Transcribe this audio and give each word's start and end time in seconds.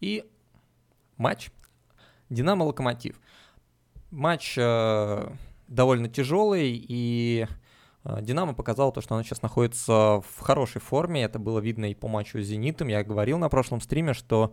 И 0.00 0.24
матч 1.16 1.50
Динамо-Локомотив. 2.30 3.16
Матч 4.10 4.54
э, 4.56 5.28
довольно 5.68 6.08
тяжелый, 6.08 6.84
и 6.88 7.46
э, 8.04 8.18
Динамо 8.22 8.54
показал 8.54 8.92
то, 8.92 9.00
что 9.00 9.14
она 9.14 9.22
сейчас 9.22 9.42
находится 9.42 10.20
в 10.20 10.40
хорошей 10.40 10.80
форме. 10.80 11.22
Это 11.22 11.38
было 11.38 11.60
видно 11.60 11.90
и 11.90 11.94
по 11.94 12.08
матчу 12.08 12.40
с 12.40 12.46
Зенитом. 12.46 12.88
Я 12.88 13.04
говорил 13.04 13.38
на 13.38 13.48
прошлом 13.48 13.80
стриме, 13.80 14.14
что 14.14 14.52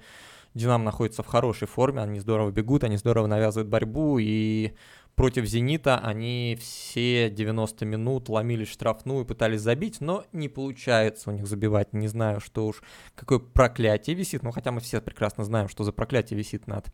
Динамо 0.54 0.83
находится 0.83 1.23
в 1.23 1.27
хорошей 1.27 1.68
форме, 1.68 2.02
они 2.02 2.20
здорово 2.20 2.52
бегут, 2.52 2.84
они 2.84 2.98
здорово 2.98 3.27
навязывают 3.27 3.70
борьбу, 3.70 4.18
и 4.20 4.73
против 5.18 5.45
«Зенита» 5.45 5.97
они 5.97 6.55
все 6.61 7.31
90 7.31 7.86
минут 7.86 8.29
ломили 8.29 8.66
штрафную, 8.66 9.25
пытались 9.25 9.61
забить, 9.61 9.99
но 9.99 10.23
не 10.31 10.47
получается 10.47 11.31
у 11.31 11.34
них 11.34 11.47
забивать. 11.47 11.91
Не 11.91 12.07
знаю, 12.07 12.39
что 12.39 12.67
уж, 12.67 12.84
какое 13.16 13.39
проклятие 13.39 14.16
висит, 14.16 14.43
ну 14.43 14.52
хотя 14.52 14.71
мы 14.71 14.80
все 14.80 15.02
прекрасно 15.02 15.43
знаем, 15.43 15.70
что 15.70 15.84
за 15.84 15.91
проклятие 15.91 16.38
висит 16.38 16.67
над 16.67 16.85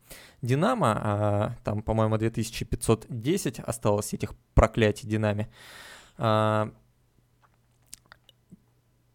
«Динамо». 0.42 1.02
А, 1.04 1.56
там, 1.66 1.84
по-моему, 1.84 2.18
2510 2.18 3.60
осталось 3.60 4.14
этих 4.14 4.34
проклятий 4.54 5.08
«Динаме». 5.08 5.50
А, 6.18 6.72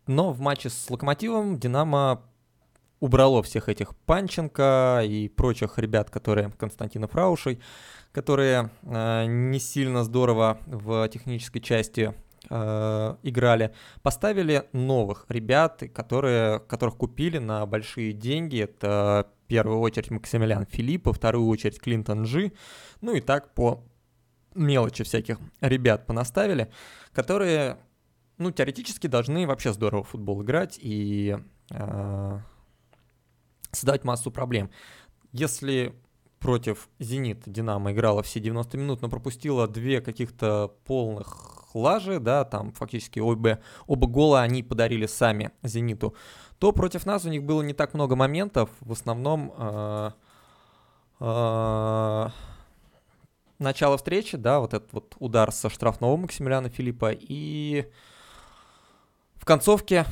но 0.06 0.32
в 0.32 0.40
матче 0.40 0.68
с 0.68 0.90
«Локомотивом» 0.90 1.58
«Динамо» 1.58 2.28
убрало 3.00 3.42
всех 3.42 3.68
этих 3.68 3.96
Панченко 3.96 5.02
и 5.04 5.28
прочих 5.28 5.78
ребят, 5.78 6.10
которые 6.10 6.50
Константинов 6.58 7.14
Раушей, 7.14 7.60
которые 8.12 8.70
э, 8.82 9.26
не 9.26 9.58
сильно 9.58 10.04
здорово 10.04 10.58
в 10.66 11.08
технической 11.08 11.60
части 11.60 12.14
э, 12.50 13.16
играли, 13.22 13.74
поставили 14.02 14.64
новых 14.72 15.26
ребят, 15.28 15.82
которые, 15.94 16.60
которых 16.60 16.96
купили 16.96 17.38
на 17.38 17.64
большие 17.66 18.12
деньги. 18.12 18.60
Это 18.60 19.30
в 19.44 19.46
первую 19.48 19.80
очередь 19.80 20.10
Максимилиан 20.10 20.66
Филиппов, 20.66 21.16
в 21.16 21.18
вторую 21.18 21.46
очередь 21.46 21.80
Клинтон 21.80 22.24
Джи, 22.24 22.52
ну 23.00 23.14
и 23.14 23.20
так 23.20 23.54
по 23.54 23.84
мелочи 24.54 25.04
всяких 25.04 25.38
ребят 25.60 26.06
понаставили, 26.06 26.70
которые, 27.12 27.78
ну, 28.38 28.50
теоретически 28.50 29.06
должны 29.06 29.46
вообще 29.46 29.72
здорово 29.72 30.02
в 30.02 30.08
футбол 30.08 30.42
играть 30.42 30.78
и 30.82 31.36
э, 31.70 32.38
создавать 33.78 34.04
массу 34.04 34.30
проблем. 34.30 34.70
Если 35.32 35.94
против 36.38 36.88
«Зенит» 36.98 37.42
«Динамо» 37.46 37.92
играла 37.92 38.22
все 38.22 38.40
90 38.40 38.76
минут, 38.76 39.02
но 39.02 39.08
пропустила 39.08 39.66
две 39.66 40.00
каких-то 40.00 40.74
полных 40.84 41.74
лажи, 41.74 42.20
да, 42.20 42.44
там 42.44 42.72
фактически 42.72 43.18
оба, 43.18 43.60
оба 43.86 44.06
гола 44.06 44.42
они 44.42 44.62
подарили 44.62 45.06
сами 45.06 45.50
«Зениту», 45.62 46.14
то 46.58 46.72
против 46.72 47.06
нас 47.06 47.24
у 47.24 47.28
них 47.28 47.44
было 47.44 47.62
не 47.62 47.72
так 47.72 47.94
много 47.94 48.16
моментов, 48.16 48.70
в 48.80 48.92
основном 48.92 49.52
э, 49.56 50.10
э, 51.20 52.28
начало 53.58 53.96
встречи, 53.96 54.36
да, 54.36 54.60
вот 54.60 54.74
этот 54.74 54.92
вот 54.92 55.16
удар 55.18 55.52
со 55.52 55.70
штрафного 55.70 56.16
Максимилиана 56.16 56.68
Филиппа, 56.68 57.10
и 57.12 57.90
в 59.36 59.44
концовке 59.44 60.04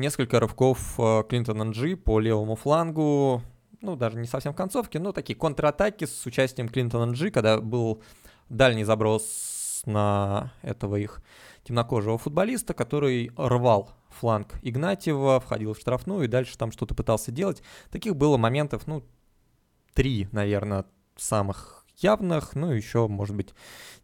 несколько 0.00 0.40
рывков 0.40 0.98
э, 0.98 1.22
Клинтона 1.28 1.70
Джи 1.70 1.96
по 1.96 2.18
левому 2.18 2.56
флангу, 2.56 3.42
ну, 3.80 3.96
даже 3.96 4.18
не 4.18 4.26
совсем 4.26 4.52
в 4.52 4.56
концовке, 4.56 4.98
но 4.98 5.12
такие 5.12 5.38
контратаки 5.38 6.04
с 6.04 6.26
участием 6.26 6.68
Клинтона 6.68 7.12
Джи, 7.12 7.30
когда 7.30 7.60
был 7.60 8.02
дальний 8.48 8.84
заброс 8.84 9.82
на 9.86 10.52
этого 10.62 10.96
их 10.96 11.22
темнокожего 11.64 12.18
футболиста, 12.18 12.74
который 12.74 13.30
рвал 13.36 13.92
фланг 14.08 14.54
Игнатьева, 14.62 15.40
входил 15.40 15.74
в 15.74 15.78
штрафную 15.78 16.24
и 16.24 16.28
дальше 16.28 16.58
там 16.58 16.72
что-то 16.72 16.94
пытался 16.94 17.30
делать. 17.30 17.62
Таких 17.90 18.16
было 18.16 18.36
моментов, 18.36 18.86
ну, 18.86 19.04
три, 19.94 20.28
наверное, 20.32 20.84
самых 21.16 21.79
явных, 22.02 22.54
ну, 22.54 22.70
еще, 22.70 23.08
может 23.08 23.36
быть, 23.36 23.54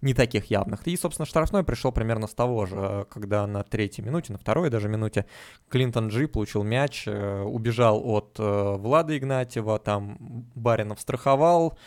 не 0.00 0.14
таких 0.14 0.50
явных. 0.50 0.86
И, 0.86 0.96
собственно, 0.96 1.26
штрафной 1.26 1.64
пришел 1.64 1.92
примерно 1.92 2.26
с 2.26 2.34
того 2.34 2.66
же, 2.66 3.06
когда 3.10 3.46
на 3.46 3.62
третьей 3.62 4.04
минуте, 4.04 4.32
на 4.32 4.38
второй 4.38 4.70
даже 4.70 4.88
минуте 4.88 5.26
Клинтон 5.68 6.08
Джи 6.08 6.28
получил 6.28 6.62
мяч, 6.62 7.04
э, 7.06 7.42
убежал 7.42 8.02
от 8.04 8.36
э, 8.38 8.76
Влада 8.76 9.16
Игнатьева, 9.16 9.78
там 9.78 10.16
Баринов 10.54 11.00
страховал, 11.00 11.78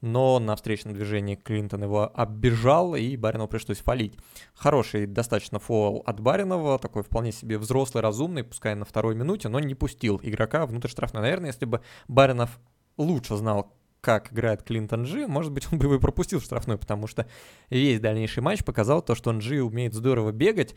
но 0.00 0.38
на 0.38 0.56
встречном 0.56 0.94
движении 0.94 1.34
Клинтон 1.34 1.82
его 1.82 2.10
оббежал, 2.14 2.94
и 2.94 3.16
Баринову 3.16 3.48
пришлось 3.48 3.78
фалить. 3.78 4.16
Хороший 4.54 5.06
достаточно 5.06 5.58
фол 5.58 6.02
от 6.06 6.20
Баринова, 6.20 6.78
такой 6.78 7.02
вполне 7.02 7.32
себе 7.32 7.58
взрослый, 7.58 8.02
разумный, 8.02 8.44
пускай 8.44 8.74
на 8.74 8.84
второй 8.84 9.14
минуте, 9.14 9.48
но 9.48 9.60
не 9.60 9.74
пустил 9.74 10.18
игрока 10.22 10.66
внутрь 10.66 10.88
штрафной. 10.88 11.22
Наверное, 11.22 11.48
если 11.48 11.66
бы 11.66 11.82
Баринов 12.08 12.58
лучше 12.96 13.36
знал, 13.36 13.74
как 14.00 14.32
играет 14.32 14.62
Клинтон 14.62 15.04
Джи, 15.04 15.26
может 15.26 15.52
быть, 15.52 15.66
он 15.72 15.78
бы 15.78 15.94
и 15.94 15.98
пропустил 15.98 16.40
штрафной, 16.40 16.78
потому 16.78 17.06
что 17.06 17.26
весь 17.68 18.00
дальнейший 18.00 18.42
матч 18.42 18.64
показал 18.64 19.02
то, 19.02 19.14
что 19.14 19.30
он 19.30 19.38
Джи 19.38 19.62
умеет 19.62 19.94
здорово 19.94 20.32
бегать, 20.32 20.74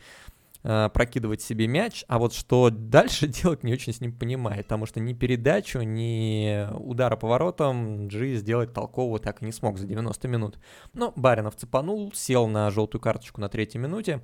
э, 0.62 0.90
прокидывать 0.92 1.42
себе 1.42 1.66
мяч, 1.66 2.04
а 2.08 2.18
вот 2.18 2.34
что 2.34 2.70
дальше 2.70 3.26
делать 3.28 3.64
не 3.64 3.72
очень 3.72 3.92
с 3.92 4.00
ним 4.00 4.12
понимает, 4.12 4.66
потому 4.66 4.86
что 4.86 5.00
ни 5.00 5.12
передачу, 5.12 5.80
ни 5.80 6.68
удара 6.72 7.16
поворотом 7.16 8.08
Джи 8.08 8.36
сделать 8.36 8.72
толкового 8.72 9.18
так 9.18 9.42
и 9.42 9.44
не 9.44 9.52
смог 9.52 9.78
за 9.78 9.86
90 9.86 10.28
минут. 10.28 10.58
Но 10.92 11.12
Баринов 11.16 11.56
цепанул, 11.56 12.12
сел 12.14 12.46
на 12.46 12.70
желтую 12.70 13.00
карточку 13.00 13.40
на 13.40 13.48
третьей 13.48 13.80
минуте, 13.80 14.20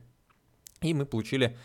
и 0.81 0.95
мы 0.95 1.07
получили 1.07 1.57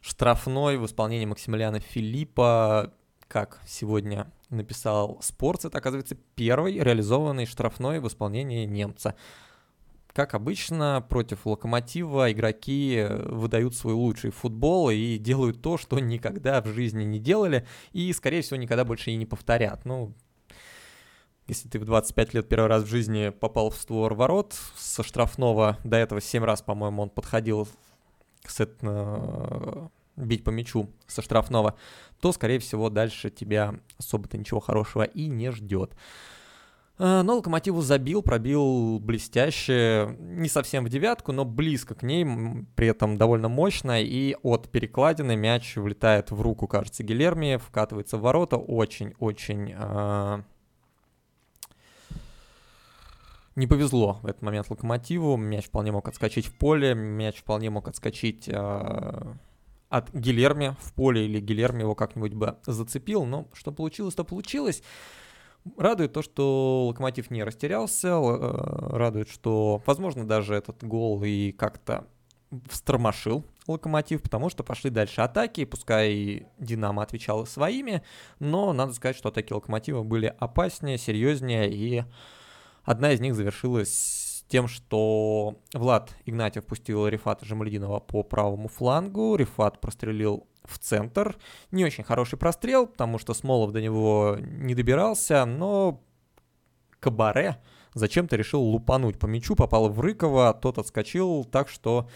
штрафной 0.00 0.76
в 0.78 0.84
исполнении 0.84 1.26
Максимилиана 1.26 1.80
Филиппа, 1.80 2.92
как 3.32 3.62
сегодня 3.66 4.30
написал 4.50 5.16
Спортс, 5.22 5.64
это, 5.64 5.78
оказывается, 5.78 6.16
первый 6.34 6.78
реализованный 6.78 7.46
штрафной 7.46 7.98
в 7.98 8.06
исполнении 8.06 8.66
немца. 8.66 9.14
Как 10.12 10.34
обычно, 10.34 11.02
против 11.08 11.46
Локомотива 11.46 12.30
игроки 12.30 13.06
выдают 13.24 13.74
свой 13.74 13.94
лучший 13.94 14.32
футбол 14.32 14.90
и 14.90 15.16
делают 15.16 15.62
то, 15.62 15.78
что 15.78 15.98
никогда 15.98 16.60
в 16.60 16.66
жизни 16.66 17.04
не 17.04 17.18
делали, 17.18 17.66
и, 17.92 18.12
скорее 18.12 18.42
всего, 18.42 18.56
никогда 18.56 18.84
больше 18.84 19.12
и 19.12 19.16
не 19.16 19.24
повторят. 19.24 19.86
Ну, 19.86 20.12
если 21.46 21.70
ты 21.70 21.78
в 21.78 21.86
25 21.86 22.34
лет 22.34 22.48
первый 22.50 22.66
раз 22.66 22.82
в 22.82 22.88
жизни 22.88 23.30
попал 23.30 23.70
в 23.70 23.76
створ 23.76 24.12
ворот 24.12 24.54
со 24.76 25.02
штрафного, 25.02 25.78
до 25.84 25.96
этого 25.96 26.20
7 26.20 26.44
раз, 26.44 26.60
по-моему, 26.60 27.04
он 27.04 27.08
подходил 27.08 27.66
с, 28.46 28.60
это, 28.60 29.90
бить 30.16 30.44
по 30.44 30.50
мячу 30.50 30.90
со 31.06 31.22
штрафного, 31.22 31.76
то, 32.20 32.32
скорее 32.32 32.58
всего, 32.58 32.90
дальше 32.90 33.30
тебя 33.30 33.74
особо-то 33.98 34.38
ничего 34.38 34.60
хорошего 34.60 35.02
и 35.02 35.26
не 35.26 35.50
ждет. 35.50 35.94
А, 36.98 37.22
но 37.22 37.36
Локомотиву 37.36 37.80
забил, 37.80 38.22
пробил 38.22 38.98
блестяще, 39.00 40.14
не 40.20 40.48
совсем 40.48 40.84
в 40.84 40.88
девятку, 40.88 41.32
но 41.32 41.44
близко 41.44 41.94
к 41.94 42.02
ней, 42.02 42.24
при 42.76 42.88
этом 42.88 43.16
довольно 43.16 43.48
мощно, 43.48 44.00
и 44.00 44.36
от 44.42 44.68
перекладины 44.70 45.34
мяч 45.34 45.76
влетает 45.76 46.30
в 46.30 46.40
руку, 46.40 46.68
кажется, 46.68 47.02
Гилерми, 47.02 47.56
вкатывается 47.56 48.18
в 48.18 48.20
ворота, 48.20 48.56
очень-очень... 48.56 49.74
Э, 49.76 50.42
не 53.56 53.66
повезло 53.66 54.20
в 54.22 54.26
этот 54.26 54.42
момент 54.42 54.70
Локомотиву, 54.70 55.36
мяч 55.36 55.66
вполне 55.66 55.92
мог 55.92 56.08
отскочить 56.08 56.46
в 56.46 56.54
поле, 56.54 56.94
мяч 56.94 57.38
вполне 57.38 57.70
мог 57.70 57.88
отскочить... 57.88 58.48
Э, 58.48 59.34
от 59.92 60.10
Гилерми 60.14 60.74
в 60.80 60.94
поле, 60.94 61.26
или 61.26 61.38
Гилерми 61.38 61.82
его 61.82 61.94
как-нибудь 61.94 62.32
бы 62.32 62.56
зацепил, 62.64 63.26
но 63.26 63.46
что 63.52 63.72
получилось, 63.72 64.14
то 64.14 64.24
получилось. 64.24 64.82
Радует 65.76 66.14
то, 66.14 66.22
что 66.22 66.86
Локомотив 66.86 67.30
не 67.30 67.44
растерялся, 67.44 68.08
э, 68.08 68.96
радует, 68.96 69.28
что, 69.28 69.82
возможно, 69.84 70.26
даже 70.26 70.54
этот 70.54 70.82
гол 70.82 71.22
и 71.22 71.52
как-то 71.52 72.06
встромошил 72.70 73.44
Локомотив, 73.66 74.22
потому 74.22 74.48
что 74.48 74.64
пошли 74.64 74.88
дальше 74.88 75.20
атаки, 75.20 75.66
пускай 75.66 76.46
Динамо 76.58 77.02
отвечала 77.02 77.44
своими, 77.44 78.02
но 78.38 78.72
надо 78.72 78.94
сказать, 78.94 79.16
что 79.16 79.28
атаки 79.28 79.52
Локомотива 79.52 80.02
были 80.02 80.34
опаснее, 80.38 80.96
серьезнее, 80.96 81.70
и 81.70 82.02
одна 82.82 83.12
из 83.12 83.20
них 83.20 83.34
завершилась 83.34 84.21
тем, 84.52 84.68
что 84.68 85.56
Влад 85.72 86.14
Игнатьев 86.26 86.66
пустил 86.66 87.08
Рифата 87.08 87.46
Жамалединова 87.46 88.00
по 88.00 88.22
правому 88.22 88.68
флангу, 88.68 89.34
Рифат 89.34 89.80
прострелил 89.80 90.46
в 90.64 90.78
центр. 90.78 91.38
Не 91.70 91.86
очень 91.86 92.04
хороший 92.04 92.38
прострел, 92.38 92.86
потому 92.86 93.18
что 93.18 93.32
Смолов 93.32 93.72
до 93.72 93.80
него 93.80 94.36
не 94.38 94.74
добирался, 94.74 95.46
но 95.46 96.02
Кабаре 97.00 97.62
зачем-то 97.94 98.36
решил 98.36 98.60
лупануть 98.60 99.18
по 99.18 99.24
мячу, 99.24 99.56
попал 99.56 99.88
в 99.88 99.98
Рыкова, 100.00 100.52
тот 100.52 100.76
отскочил 100.76 101.44
так, 101.44 101.70
что 101.70 102.06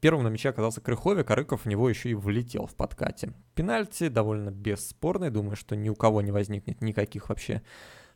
первым 0.00 0.24
на 0.24 0.28
мяче 0.28 0.48
оказался 0.48 0.80
Крыховик, 0.80 1.30
а 1.30 1.34
Рыков 1.34 1.66
в 1.66 1.68
него 1.68 1.90
еще 1.90 2.08
и 2.08 2.14
влетел 2.14 2.66
в 2.66 2.74
подкате. 2.74 3.34
Пенальти 3.54 4.08
довольно 4.08 4.50
бесспорный, 4.50 5.28
думаю, 5.28 5.56
что 5.56 5.76
ни 5.76 5.90
у 5.90 5.94
кого 5.94 6.22
не 6.22 6.32
возникнет 6.32 6.80
никаких 6.80 7.28
вообще 7.28 7.60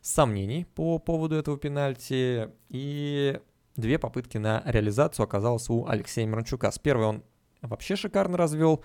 сомнений 0.01 0.65
по 0.73 0.97
поводу 0.97 1.35
этого 1.35 1.57
пенальти. 1.57 2.49
И 2.69 3.39
две 3.79 3.97
попытки 3.99 4.37
на 4.37 4.61
реализацию 4.65 5.23
оказалось 5.23 5.69
у 5.69 5.87
Алексея 5.87 6.25
Миранчука. 6.25 6.71
С 6.71 6.79
первой 6.79 7.05
он 7.05 7.23
вообще 7.61 7.95
шикарно 7.95 8.37
развел. 8.37 8.83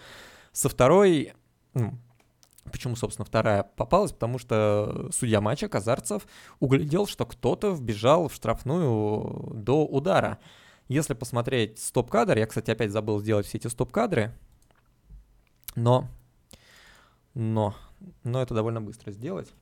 Со 0.53 0.69
второй, 0.69 1.33
ну, 1.75 1.99
Почему, 2.73 2.97
собственно, 2.97 3.27
вторая 3.27 3.63
попалась? 3.63 4.13
Потому 4.13 4.39
что 4.39 5.11
судья 5.13 5.41
матча 5.41 5.69
Казарцев 5.69 6.27
углядел, 6.61 7.07
что 7.07 7.27
кто-то 7.27 7.73
вбежал 7.73 8.29
в 8.29 8.35
штрафную 8.35 9.53
до 9.55 9.85
удара. 9.85 10.39
Если 10.89 11.15
посмотреть 11.15 11.79
стоп-кадр, 11.79 12.39
я, 12.39 12.47
кстати, 12.47 12.71
опять 12.71 12.91
забыл 12.91 13.21
сделать 13.21 13.47
все 13.47 13.59
эти 13.59 13.69
стоп-кадры, 13.69 14.35
но, 15.77 16.09
но, 17.35 17.75
но 18.23 18.43
это 18.43 18.55
довольно 18.55 18.81
быстро 18.81 19.11
сделать. 19.11 19.53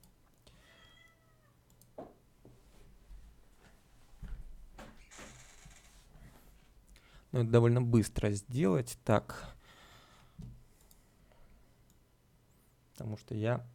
Ну, 7.32 7.40
это 7.40 7.50
довольно 7.50 7.82
быстро 7.82 8.30
сделать. 8.30 8.98
Так. 9.04 9.54
Потому 12.92 13.16
что 13.16 13.34
я 13.34 13.66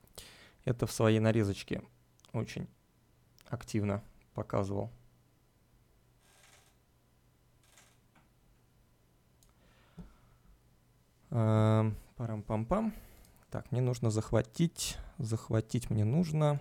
это 0.64 0.86
в 0.86 0.92
своей 0.92 1.20
нарезочке 1.20 1.82
очень 2.34 2.68
активно 3.50 4.04
показывал. 4.34 4.92
Эм, 11.30 11.96
парам-пам-пам. 12.16 12.94
Так, 13.50 13.72
мне 13.72 13.82
нужно 13.82 14.10
захватить. 14.12 14.98
Захватить 15.18 15.90
мне 15.90 16.06
нужно. 16.06 16.60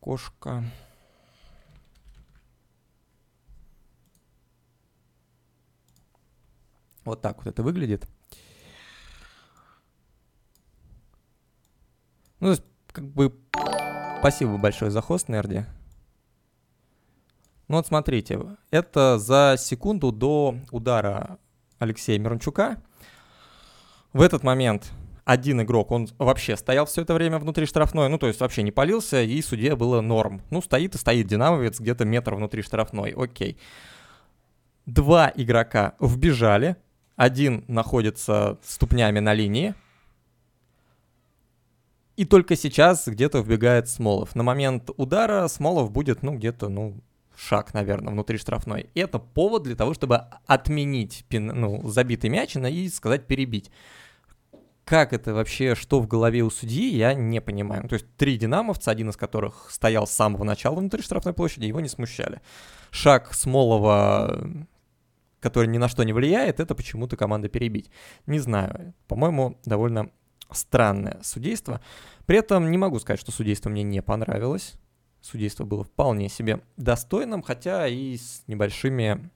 Кошка. 0.00 0.64
Вот 7.06 7.22
так 7.22 7.38
вот 7.38 7.46
это 7.46 7.62
выглядит. 7.62 8.06
Ну, 12.40 12.54
как 12.92 13.06
бы, 13.06 13.34
спасибо 14.18 14.58
большое 14.58 14.90
за 14.90 15.00
хост, 15.00 15.28
Нерди. 15.28 15.64
Ну 17.68 17.76
вот 17.76 17.86
смотрите, 17.86 18.38
это 18.70 19.18
за 19.18 19.56
секунду 19.58 20.12
до 20.12 20.56
удара 20.70 21.38
Алексея 21.78 22.18
Мирончука. 22.18 22.82
В 24.12 24.20
этот 24.20 24.42
момент 24.42 24.92
один 25.24 25.62
игрок, 25.62 25.90
он 25.90 26.08
вообще 26.18 26.56
стоял 26.56 26.86
все 26.86 27.02
это 27.02 27.12
время 27.12 27.38
внутри 27.38 27.66
штрафной, 27.66 28.08
ну 28.08 28.18
то 28.18 28.28
есть 28.28 28.40
вообще 28.40 28.62
не 28.62 28.70
полился, 28.70 29.22
и 29.22 29.42
судье 29.42 29.74
было 29.74 30.00
норм. 30.00 30.42
Ну 30.50 30.62
стоит 30.62 30.94
и 30.94 30.98
стоит 30.98 31.26
динамовец 31.26 31.80
где-то 31.80 32.04
метр 32.04 32.34
внутри 32.34 32.62
штрафной, 32.62 33.10
окей. 33.16 33.58
Два 34.86 35.32
игрока 35.34 35.94
вбежали, 35.98 36.76
один 37.16 37.64
находится 37.66 38.58
ступнями 38.62 39.18
на 39.18 39.34
линии. 39.34 39.74
И 42.16 42.24
только 42.24 42.56
сейчас 42.56 43.06
где-то 43.06 43.40
вбегает 43.40 43.88
Смолов. 43.88 44.34
На 44.34 44.42
момент 44.42 44.90
удара 44.96 45.48
Смолов 45.48 45.90
будет, 45.90 46.22
ну, 46.22 46.34
где-то, 46.34 46.68
ну, 46.68 46.94
шаг, 47.36 47.74
наверное, 47.74 48.12
внутри 48.12 48.38
штрафной. 48.38 48.88
И 48.94 49.00
это 49.00 49.18
повод 49.18 49.64
для 49.64 49.76
того, 49.76 49.92
чтобы 49.92 50.22
отменить 50.46 51.24
пин, 51.28 51.46
ну, 51.48 51.86
забитый 51.88 52.30
мяч 52.30 52.56
и 52.56 52.88
сказать 52.88 53.26
перебить. 53.26 53.70
Как 54.84 55.12
это 55.12 55.34
вообще, 55.34 55.74
что 55.74 56.00
в 56.00 56.06
голове 56.06 56.42
у 56.42 56.50
судьи, 56.50 56.96
я 56.96 57.12
не 57.12 57.40
понимаю. 57.40 57.82
Ну, 57.82 57.88
то 57.88 57.94
есть 57.94 58.06
три 58.16 58.38
динамовца, 58.38 58.90
один 58.90 59.10
из 59.10 59.16
которых 59.16 59.68
стоял 59.70 60.06
с 60.06 60.12
самого 60.12 60.44
начала 60.44 60.76
внутри 60.76 61.02
штрафной 61.02 61.34
площади, 61.34 61.66
его 61.66 61.80
не 61.80 61.88
смущали. 61.88 62.40
Шаг 62.92 63.34
Смолова 63.34 64.48
который 65.40 65.68
ни 65.68 65.78
на 65.78 65.88
что 65.88 66.02
не 66.02 66.12
влияет, 66.12 66.60
это 66.60 66.74
почему-то 66.74 67.16
команда 67.16 67.48
перебить. 67.48 67.90
Не 68.26 68.38
знаю, 68.38 68.94
по-моему, 69.08 69.58
довольно 69.64 70.10
странное 70.50 71.18
судейство. 71.22 71.80
При 72.26 72.38
этом 72.38 72.70
не 72.70 72.78
могу 72.78 72.98
сказать, 72.98 73.20
что 73.20 73.32
судейство 73.32 73.70
мне 73.70 73.82
не 73.82 74.02
понравилось. 74.02 74.74
Судейство 75.20 75.64
было 75.64 75.84
вполне 75.84 76.28
себе 76.28 76.60
достойным, 76.76 77.42
хотя 77.42 77.88
и 77.88 78.16
с 78.16 78.44
небольшими 78.46 79.30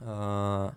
э, 0.00 0.70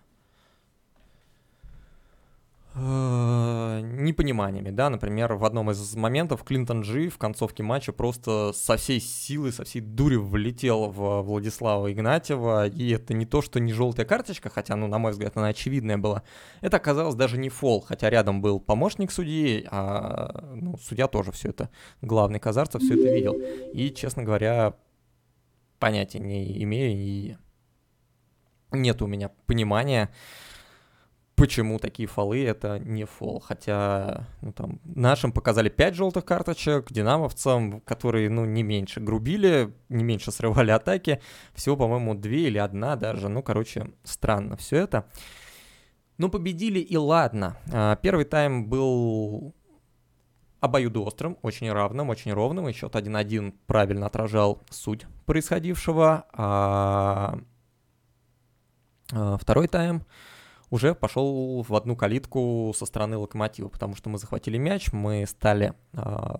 непониманиями, 2.76 4.70
да, 4.70 4.90
например, 4.90 5.34
в 5.34 5.44
одном 5.44 5.70
из 5.70 5.94
моментов 5.94 6.42
Клинтон 6.42 6.80
Джи 6.80 7.08
в 7.08 7.18
концовке 7.18 7.62
матча 7.62 7.92
просто 7.92 8.52
со 8.52 8.76
всей 8.76 8.98
силы, 9.00 9.52
со 9.52 9.64
всей 9.64 9.80
дури 9.80 10.16
влетел 10.16 10.90
в 10.90 11.22
Владислава 11.22 11.92
Игнатьева, 11.92 12.66
и 12.66 12.90
это 12.90 13.14
не 13.14 13.26
то, 13.26 13.42
что 13.42 13.60
не 13.60 13.72
желтая 13.72 14.04
карточка, 14.04 14.50
хотя, 14.50 14.74
ну, 14.74 14.88
на 14.88 14.98
мой 14.98 15.12
взгляд, 15.12 15.36
она 15.36 15.48
очевидная 15.48 15.98
была, 15.98 16.24
это 16.62 16.78
оказалось 16.78 17.14
даже 17.14 17.38
не 17.38 17.48
фол, 17.48 17.80
хотя 17.80 18.10
рядом 18.10 18.42
был 18.42 18.58
помощник 18.58 19.12
судьи, 19.12 19.64
а 19.70 20.52
ну, 20.56 20.76
судья 20.78 21.06
тоже 21.06 21.30
все 21.30 21.50
это, 21.50 21.70
главный 22.02 22.40
Казарцев 22.40 22.82
все 22.82 22.94
это 22.94 23.14
видел, 23.14 23.34
и, 23.72 23.92
честно 23.94 24.24
говоря, 24.24 24.74
понятия 25.78 26.18
не 26.18 26.60
имею, 26.64 26.92
и 26.96 27.36
нет 28.72 29.00
у 29.00 29.06
меня 29.06 29.30
понимания, 29.46 30.10
почему 31.36 31.78
такие 31.78 32.08
фолы 32.08 32.44
это 32.44 32.78
не 32.78 33.04
фол. 33.04 33.40
Хотя 33.40 34.26
ну, 34.42 34.52
там, 34.52 34.80
нашим 34.84 35.32
показали 35.32 35.68
5 35.68 35.94
желтых 35.94 36.24
карточек, 36.24 36.92
динамовцам, 36.92 37.80
которые 37.80 38.30
ну, 38.30 38.44
не 38.44 38.62
меньше 38.62 39.00
грубили, 39.00 39.72
не 39.88 40.04
меньше 40.04 40.30
срывали 40.30 40.70
атаки. 40.70 41.20
Всего, 41.54 41.76
по-моему, 41.76 42.14
2 42.14 42.30
или 42.30 42.58
1 42.58 42.98
даже. 42.98 43.28
Ну, 43.28 43.42
короче, 43.42 43.92
странно 44.04 44.56
все 44.56 44.76
это. 44.78 45.06
Ну, 46.18 46.28
победили 46.28 46.78
и 46.78 46.96
ладно. 46.96 47.56
А, 47.72 47.96
первый 47.96 48.24
тайм 48.24 48.66
был 48.66 49.54
обоюдоострым, 50.60 51.36
очень 51.42 51.70
равным, 51.70 52.08
очень 52.08 52.32
ровным. 52.32 52.68
И 52.68 52.72
счет 52.72 52.94
1-1 52.94 53.54
правильно 53.66 54.06
отражал 54.06 54.62
суть 54.70 55.06
происходившего. 55.26 56.26
А, 56.32 57.38
а 59.12 59.36
второй 59.38 59.68
тайм 59.68 60.04
уже 60.74 60.96
пошел 60.96 61.62
в 61.62 61.72
одну 61.76 61.94
калитку 61.94 62.74
со 62.76 62.84
стороны 62.84 63.16
локомотива, 63.16 63.68
потому 63.68 63.94
что 63.94 64.10
мы 64.10 64.18
захватили 64.18 64.58
мяч, 64.58 64.92
мы 64.92 65.24
стали 65.24 65.72
э, 65.92 66.34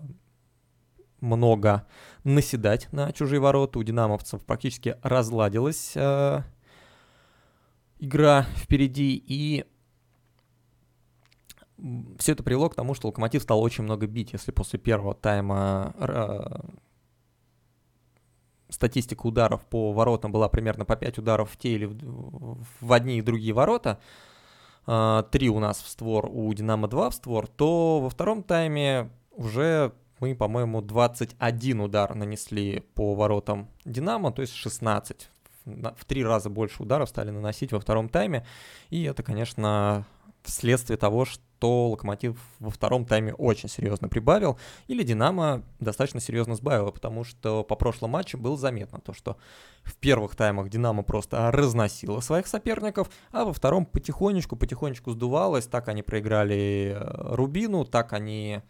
много 1.21 1.87
наседать 2.25 2.91
на 2.91 3.13
чужие 3.13 3.39
ворота. 3.39 3.79
У 3.79 3.83
динамовцев 3.83 4.43
практически 4.43 4.97
разладилась 5.03 5.93
э, 5.95 6.41
игра 7.99 8.45
впереди, 8.57 9.23
и 9.25 9.63
все 12.19 12.33
это 12.33 12.43
привело 12.43 12.69
к 12.69 12.75
тому, 12.75 12.93
что 12.93 13.07
Локомотив 13.07 13.41
стал 13.41 13.61
очень 13.61 13.85
много 13.85 14.05
бить. 14.05 14.33
Если 14.33 14.51
после 14.51 14.77
первого 14.79 15.13
тайма 15.15 15.95
статистика 18.69 19.25
ударов 19.25 19.65
по 19.65 19.91
воротам 19.91 20.31
была 20.31 20.49
примерно 20.49 20.85
по 20.85 20.95
5 20.95 21.19
ударов 21.19 21.51
в 21.51 21.57
те 21.57 21.69
или 21.69 21.85
в, 21.85 22.63
в 22.81 22.93
одни 22.93 23.19
и 23.19 23.21
другие 23.21 23.53
ворота, 23.53 23.99
а, 24.87 25.23
три 25.23 25.49
у 25.49 25.59
нас 25.59 25.81
в 25.81 25.87
створ, 25.87 26.29
у 26.31 26.53
Динамо 26.53 26.87
2 26.87 27.09
в 27.09 27.13
створ, 27.13 27.47
то 27.47 27.99
во 28.01 28.09
втором 28.09 28.43
тайме 28.43 29.09
уже 29.31 29.93
мы, 30.19 30.35
по-моему, 30.35 30.81
21 30.81 31.81
удар 31.81 32.15
нанесли 32.15 32.81
по 32.93 33.15
воротам 33.15 33.69
Динамо, 33.83 34.31
то 34.31 34.41
есть 34.41 34.53
16. 34.53 35.29
В 35.65 36.05
три 36.05 36.23
раза 36.23 36.49
больше 36.49 36.83
ударов 36.83 37.09
стали 37.09 37.31
наносить 37.31 37.71
во 37.71 37.79
втором 37.79 38.07
тайме. 38.07 38.45
И 38.91 39.03
это, 39.03 39.23
конечно, 39.23 40.05
вследствие 40.43 40.97
того, 40.97 41.25
что 41.25 41.41
Локомотив 41.67 42.37
во 42.59 42.69
втором 42.69 43.05
тайме 43.05 43.33
очень 43.33 43.69
серьезно 43.69 44.07
прибавил, 44.07 44.57
или 44.87 45.03
Динамо 45.03 45.63
достаточно 45.79 46.19
серьезно 46.19 46.55
сбавило, 46.55 46.91
потому 46.91 47.23
что 47.23 47.63
по 47.63 47.75
прошлому 47.75 48.13
матчу 48.13 48.37
было 48.37 48.57
заметно 48.57 48.99
то, 48.99 49.13
что 49.13 49.37
в 49.83 49.95
первых 49.97 50.35
таймах 50.35 50.69
Динамо 50.69 51.03
просто 51.03 51.51
разносило 51.51 52.19
своих 52.19 52.47
соперников, 52.47 53.09
а 53.31 53.45
во 53.45 53.53
втором 53.53 53.85
потихонечку-потихонечку 53.85 55.11
сдувалось, 55.11 55.67
так 55.67 55.87
они 55.87 56.01
проиграли 56.01 56.95
э, 56.95 57.35
Рубину, 57.35 57.85
так 57.85 58.13
они 58.13 58.61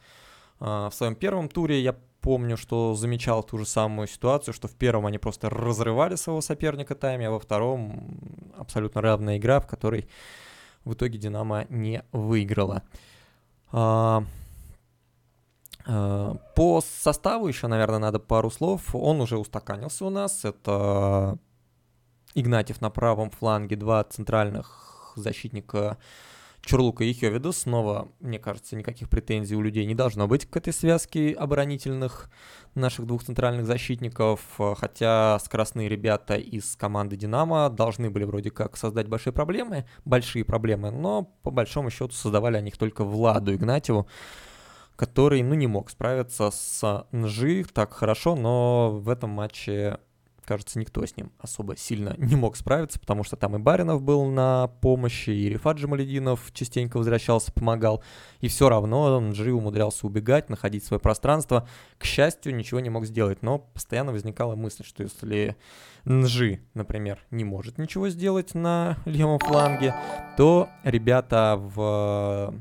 э, 0.60 0.66
в 0.66 0.92
своем 0.94 1.16
первом 1.16 1.50
туре, 1.50 1.82
я 1.82 1.96
помню, 2.25 2.58
что 2.58 2.96
замечал 2.96 3.44
ту 3.44 3.60
же 3.60 3.68
самую 3.68 4.08
ситуацию, 4.08 4.54
что 4.54 4.68
в 4.68 4.75
первом 4.75 5.06
они 5.06 5.20
просто 5.20 5.48
разрывали 5.48 6.16
своего 6.16 6.42
соперника 6.42 6.96
тайме, 6.96 7.28
а 7.28 7.32
во 7.32 7.40
втором 7.40 8.20
абсолютно 8.58 9.00
равная 9.02 9.38
игра, 9.38 9.60
в 9.60 9.68
которой 9.68 10.10
в 10.86 10.94
итоге 10.94 11.18
Динамо 11.18 11.65
не 11.70 12.04
выиграла. 12.12 12.84
А, 13.72 14.24
а, 15.86 16.36
по 16.56 16.82
составу 16.82 17.48
еще, 17.48 17.68
наверное, 17.68 18.00
надо 18.00 18.20
пару 18.20 18.50
слов. 18.50 18.96
Он 18.96 19.20
уже 19.22 19.38
устаканился 19.38 20.06
у 20.06 20.10
нас. 20.10 20.46
Это 20.46 21.38
Игнатьев 22.36 22.82
на 22.82 22.89
правом 22.89 23.32
фланге, 23.32 23.75
два 23.75 24.04
центральных 24.04 25.13
защитника 25.15 25.98
Чурлука 26.65 27.03
и 27.03 27.13
Хёвида. 27.13 27.51
Снова, 27.51 28.10
мне 28.19 28.39
кажется, 28.39 28.75
никаких 28.75 29.07
претензий 29.07 29.55
у 29.55 29.62
людей 29.62 29.86
не 29.86 29.93
должно 29.93 30.27
быть 30.27 30.50
к 30.50 30.57
этой 30.57 30.74
связке 30.74 31.31
оборонительных 31.34 32.31
наших 32.74 33.05
двух 33.05 33.24
центральных 33.24 33.67
защитников, 33.67 34.41
хотя 34.77 35.38
скоростные 35.39 35.88
ребята 35.88 36.36
из 36.36 36.75
команды 36.75 37.17
«Динамо» 37.17 37.69
должны 37.69 38.10
были 38.10 38.24
вроде 38.24 38.50
как 38.50 38.77
создать 38.77 39.07
большие 39.07 39.31
проблемы, 39.31 39.86
большие 40.05 40.43
проблемы, 40.43 40.89
но 40.89 41.24
по 41.43 41.51
большому 41.51 41.91
счету 41.91 42.13
создавали 42.13 42.57
они 42.57 42.69
их 42.69 42.77
только 42.77 43.03
Владу 43.03 43.53
Игнатьеву, 43.53 44.07
который, 44.95 45.43
ну, 45.43 45.53
не 45.53 45.67
мог 45.67 45.89
справиться 45.91 46.50
с 46.51 47.05
Нжи 47.12 47.63
так 47.65 47.93
хорошо, 47.93 48.36
но 48.36 48.91
в 48.91 49.10
этом 49.10 49.29
матче 49.29 50.00
кажется, 50.46 50.80
никто 50.80 51.06
с 51.06 51.18
ним 51.18 51.32
особо 51.40 51.75
сильно 51.75 52.16
не 52.18 52.36
мог 52.36 52.56
справиться, 52.56 53.00
потому 53.00 53.24
что 53.24 53.36
там 53.36 53.56
и 53.56 53.60
Баринов 53.60 54.02
был 54.02 54.25
на 54.25 54.68
помощи, 54.82 55.32
и 55.32 55.50
Рифат 55.50 55.78
Джамалединов 55.78 56.52
частенько 56.54 56.98
возвращался, 56.98 57.52
помогал, 57.52 58.04
и 58.40 58.48
все 58.48 58.70
равно 58.70 59.20
Нджи 59.20 59.52
умудрялся 59.52 60.08
убегать, 60.08 60.50
находить 60.50 60.86
свое 60.86 61.00
пространство. 61.00 61.68
К 61.98 62.06
счастью, 62.06 62.56
ничего 62.56 62.80
не 62.80 62.90
мог 62.90 63.06
сделать, 63.06 63.42
но 63.42 63.60
постоянно 63.60 64.12
возникала 64.12 64.56
мысль, 64.56 64.84
что 64.86 65.04
если 65.04 65.56
Нжи, 66.06 66.62
например, 66.74 67.25
не 67.32 67.44
может 67.44 67.78
ничего 67.78 68.10
сделать 68.10 68.54
на 68.54 68.98
левом 69.06 69.40
фланге, 69.40 69.96
то 70.38 70.70
ребята 70.84 71.56
в 71.58 72.54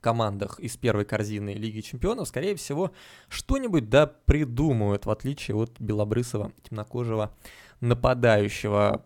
командах 0.00 0.58
из 0.60 0.76
первой 0.76 1.04
корзины 1.04 1.50
Лиги 1.54 1.80
Чемпионов, 1.80 2.28
скорее 2.28 2.54
всего, 2.56 2.92
что-нибудь 3.28 3.88
да 3.88 4.06
придумают, 4.06 5.06
в 5.06 5.10
отличие 5.10 5.56
от 5.56 5.78
белобрысого 5.80 6.52
темнокожего 6.62 7.34
нападающего. 7.80 9.04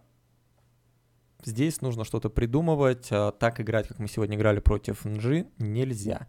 Здесь 1.44 1.80
нужно 1.80 2.04
что-то 2.04 2.30
придумывать. 2.30 3.08
А 3.10 3.30
так 3.32 3.60
играть, 3.60 3.88
как 3.88 3.98
мы 3.98 4.08
сегодня 4.08 4.36
играли 4.36 4.60
против 4.60 5.04
Нжи, 5.04 5.46
нельзя. 5.58 6.26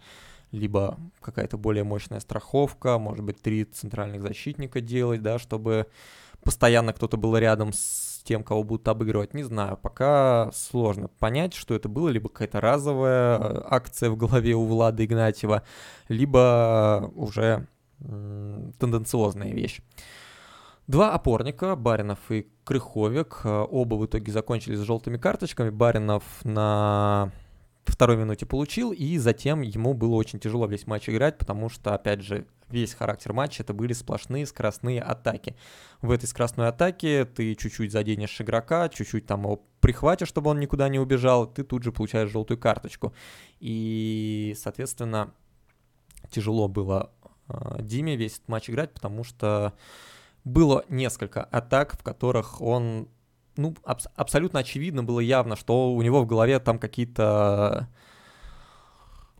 Либо 0.51 0.97
какая-то 1.21 1.57
более 1.57 1.83
мощная 1.83 2.19
страховка, 2.19 2.97
может 2.97 3.23
быть, 3.23 3.41
три 3.41 3.65
центральных 3.65 4.21
защитника 4.21 4.79
делать, 4.81 5.21
да, 5.21 5.39
чтобы 5.39 5.87
постоянно 6.43 6.93
кто-то 6.93 7.17
был 7.17 7.35
рядом 7.37 7.73
с 7.73 8.14
тем, 8.25 8.43
кого 8.43 8.63
будут 8.63 8.87
обыгрывать, 8.87 9.33
не 9.33 9.43
знаю. 9.43 9.77
Пока 9.77 10.49
сложно 10.51 11.07
понять, 11.07 11.53
что 11.53 11.73
это 11.75 11.87
было, 11.87 12.09
либо 12.09 12.27
какая-то 12.27 12.59
разовая 12.59 13.63
акция 13.69 14.09
в 14.09 14.17
голове 14.17 14.55
у 14.55 14.65
Влада 14.65 15.05
Игнатьева, 15.05 15.63
либо 16.09 17.11
уже 17.15 17.67
тенденциозная 18.79 19.53
вещь. 19.53 19.79
Два 20.87 21.13
опорника, 21.13 21.75
Баринов 21.75 22.19
и 22.29 22.47
Крыховик, 22.63 23.41
э, 23.43 23.65
оба 23.71 23.95
в 23.95 24.05
итоге 24.05 24.31
закончились 24.31 24.77
с 24.77 24.83
желтыми 24.83 25.17
карточками. 25.17 25.71
Баринов 25.71 26.23
на 26.43 27.31
второй 27.91 28.17
минуте 28.17 28.45
получил, 28.45 28.91
и 28.91 29.17
затем 29.17 29.61
ему 29.61 29.93
было 29.93 30.15
очень 30.15 30.39
тяжело 30.39 30.67
весь 30.67 30.87
матч 30.87 31.09
играть, 31.09 31.37
потому 31.37 31.69
что, 31.69 31.93
опять 31.93 32.21
же, 32.21 32.47
весь 32.69 32.93
характер 32.93 33.33
матча 33.33 33.63
это 33.63 33.73
были 33.73 33.93
сплошные 33.93 34.45
скоростные 34.45 35.01
атаки. 35.01 35.55
В 36.01 36.11
этой 36.11 36.25
скоростной 36.25 36.67
атаке 36.67 37.25
ты 37.25 37.55
чуть-чуть 37.55 37.91
заденешь 37.91 38.39
игрока, 38.41 38.89
чуть-чуть 38.89 39.25
там 39.25 39.43
его 39.43 39.63
прихватишь, 39.81 40.27
чтобы 40.27 40.49
он 40.49 40.59
никуда 40.59 40.89
не 40.89 40.99
убежал, 40.99 41.45
ты 41.45 41.63
тут 41.63 41.83
же 41.83 41.91
получаешь 41.91 42.31
желтую 42.31 42.57
карточку. 42.57 43.13
И, 43.59 44.55
соответственно, 44.57 45.33
тяжело 46.31 46.67
было 46.67 47.11
э, 47.47 47.77
Диме 47.81 48.15
весь 48.15 48.37
этот 48.37 48.49
матч 48.49 48.69
играть, 48.69 48.93
потому 48.93 49.23
что 49.23 49.73
было 50.43 50.85
несколько 50.89 51.43
атак, 51.43 51.93
в 51.93 52.03
которых 52.03 52.61
он 52.61 53.09
ну, 53.57 53.75
аб- 53.83 54.07
абсолютно 54.15 54.59
очевидно 54.59 55.03
было 55.03 55.19
явно, 55.19 55.55
что 55.55 55.93
у 55.93 56.01
него 56.01 56.21
в 56.21 56.25
голове 56.25 56.59
там 56.59 56.79
какие-то 56.79 57.87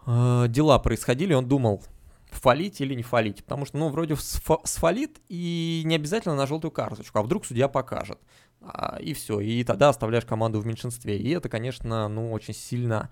э, 0.06 0.46
дела 0.50 0.80
происходили, 0.80 1.34
он 1.34 1.48
думал, 1.48 1.84
фалить 2.32 2.82
или 2.82 2.94
не 2.94 3.04
фалить, 3.04 3.44
потому 3.44 3.66
что, 3.66 3.78
ну, 3.78 3.90
вроде 3.90 4.16
сфалит 4.16 5.22
и 5.30 5.84
не 5.86 5.96
обязательно 5.96 6.36
на 6.36 6.48
желтую 6.48 6.72
карточку, 6.72 7.20
а 7.20 7.24
вдруг 7.24 7.46
судья 7.46 7.68
покажет, 7.68 8.20
а, 8.62 8.98
и 9.00 9.14
все, 9.14 9.40
и 9.40 9.64
тогда 9.64 9.90
оставляешь 9.90 10.26
команду 10.26 10.60
в 10.60 10.66
меньшинстве, 10.66 11.18
и 11.18 11.30
это, 11.32 11.50
конечно, 11.50 12.08
ну, 12.08 12.32
очень 12.32 12.54
сильно 12.54 13.10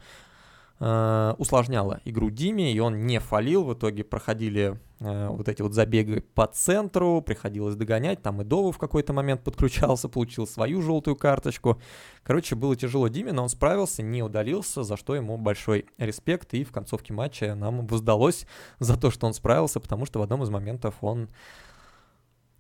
э, 0.84 1.36
усложняло 1.38 2.02
игру 2.04 2.30
Диме, 2.30 2.74
и 2.74 2.80
он 2.80 3.06
не 3.06 3.20
фалил, 3.20 3.64
в 3.64 3.74
итоге 3.74 4.04
проходили 4.04 4.78
э, 5.00 5.28
вот 5.30 5.48
эти 5.48 5.62
вот 5.62 5.74
забеги 5.74 6.20
по 6.20 6.46
центру, 6.46 7.22
приходилось 7.22 7.76
догонять, 7.76 8.22
там 8.22 8.42
и 8.42 8.44
Дову 8.44 8.72
в 8.72 8.78
какой-то 8.78 9.14
момент 9.14 9.44
подключался, 9.44 10.10
получил 10.10 10.46
свою 10.46 10.82
желтую 10.82 11.16
карточку. 11.16 11.82
Короче, 12.24 12.56
было 12.56 12.76
тяжело 12.76 13.08
Диме, 13.08 13.32
но 13.32 13.44
он 13.44 13.50
справился, 13.50 14.04
не 14.04 14.22
удалился, 14.22 14.84
за 14.84 14.98
что 14.98 15.16
ему 15.16 15.38
большой 15.38 15.86
респект, 15.98 16.54
и 16.54 16.66
в 16.66 16.72
концовке 16.72 17.14
матча 17.14 17.56
нам 17.56 17.88
воздалось 17.88 18.46
за 18.80 19.00
то, 19.00 19.10
что 19.10 19.26
он 19.26 19.34
справился, 19.34 19.80
потому 19.80 20.06
что 20.06 20.20
в 20.20 20.24
одном 20.24 20.44
из 20.44 20.50
моментов 20.50 20.96
он 21.02 21.30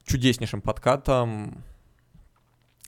чудеснейшим 0.06 0.62
подкатом 0.62 1.63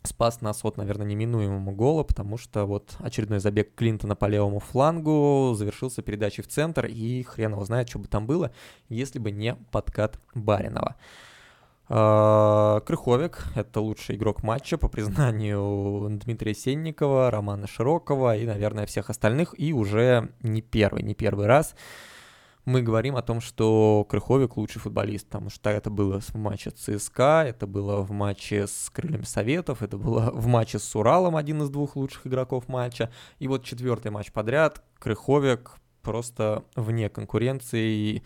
спас 0.06 0.42
нас 0.42 0.64
от, 0.64 0.78
наверное, 0.78 1.06
неминуемого 1.06 1.72
гола, 1.72 2.04
потому 2.04 2.38
что 2.38 2.66
вот 2.66 2.96
очередной 3.00 3.40
забег 3.40 3.76
Клинтона 3.76 4.16
по 4.16 4.26
левому 4.26 4.60
флангу 4.60 5.54
завершился 5.56 6.02
передачей 6.02 6.42
в 6.42 6.48
центр, 6.48 6.86
и 6.86 7.24
хрен 7.24 7.54
его 7.54 7.66
знает, 7.66 7.90
что 7.90 8.00
бы 8.00 8.08
там 8.08 8.26
было, 8.28 8.52
если 8.90 9.20
бы 9.20 9.32
не 9.32 9.56
подкат 9.72 10.20
Баринова. 10.34 10.96
А, 11.88 12.80
Крыховик— 12.82 13.44
это 13.56 13.80
лучший 13.80 14.16
игрок 14.16 14.44
матча, 14.44 14.78
по 14.78 14.88
признанию 14.88 16.08
Дмитрия 16.24 16.54
Сенникова, 16.54 17.30
Романа 17.30 17.68
Широкого 17.68 18.36
и, 18.36 18.46
наверное, 18.46 18.86
всех 18.86 19.10
остальных, 19.10 19.54
и 19.58 19.74
уже 19.74 20.30
не 20.42 20.62
первый, 20.62 21.04
не 21.04 21.14
первый 21.14 21.48
раз— 21.48 21.76
мы 22.66 22.82
говорим 22.82 23.16
о 23.16 23.22
том, 23.22 23.42
что 23.42 24.06
Крыховик 24.10 24.58
лучший 24.58 24.82
футболист, 24.82 25.28
потому 25.28 25.50
что 25.50 25.70
это 25.70 25.90
было 25.90 26.20
в 26.20 26.34
матче 26.36 26.72
ЦСКА, 26.72 27.46
это 27.48 27.68
было 27.68 28.02
в 28.02 28.12
матче 28.12 28.66
с 28.68 28.90
Крыльями 28.90 29.24
Советов, 29.24 29.84
это 29.84 29.98
было 29.98 30.32
в 30.34 30.48
матче 30.48 30.80
с 30.80 30.96
Уралом, 30.96 31.36
один 31.36 31.62
из 31.62 31.70
двух 31.70 31.96
лучших 31.96 32.28
игроков 32.28 32.68
матча. 32.68 33.12
И 33.40 33.48
вот 33.48 33.64
четвертый 33.64 34.12
матч 34.12 34.32
подряд 34.32 34.84
Крыховик 35.00 35.78
просто 36.02 36.64
вне 36.76 37.10
конкуренции. 37.10 37.90
И 37.92 38.24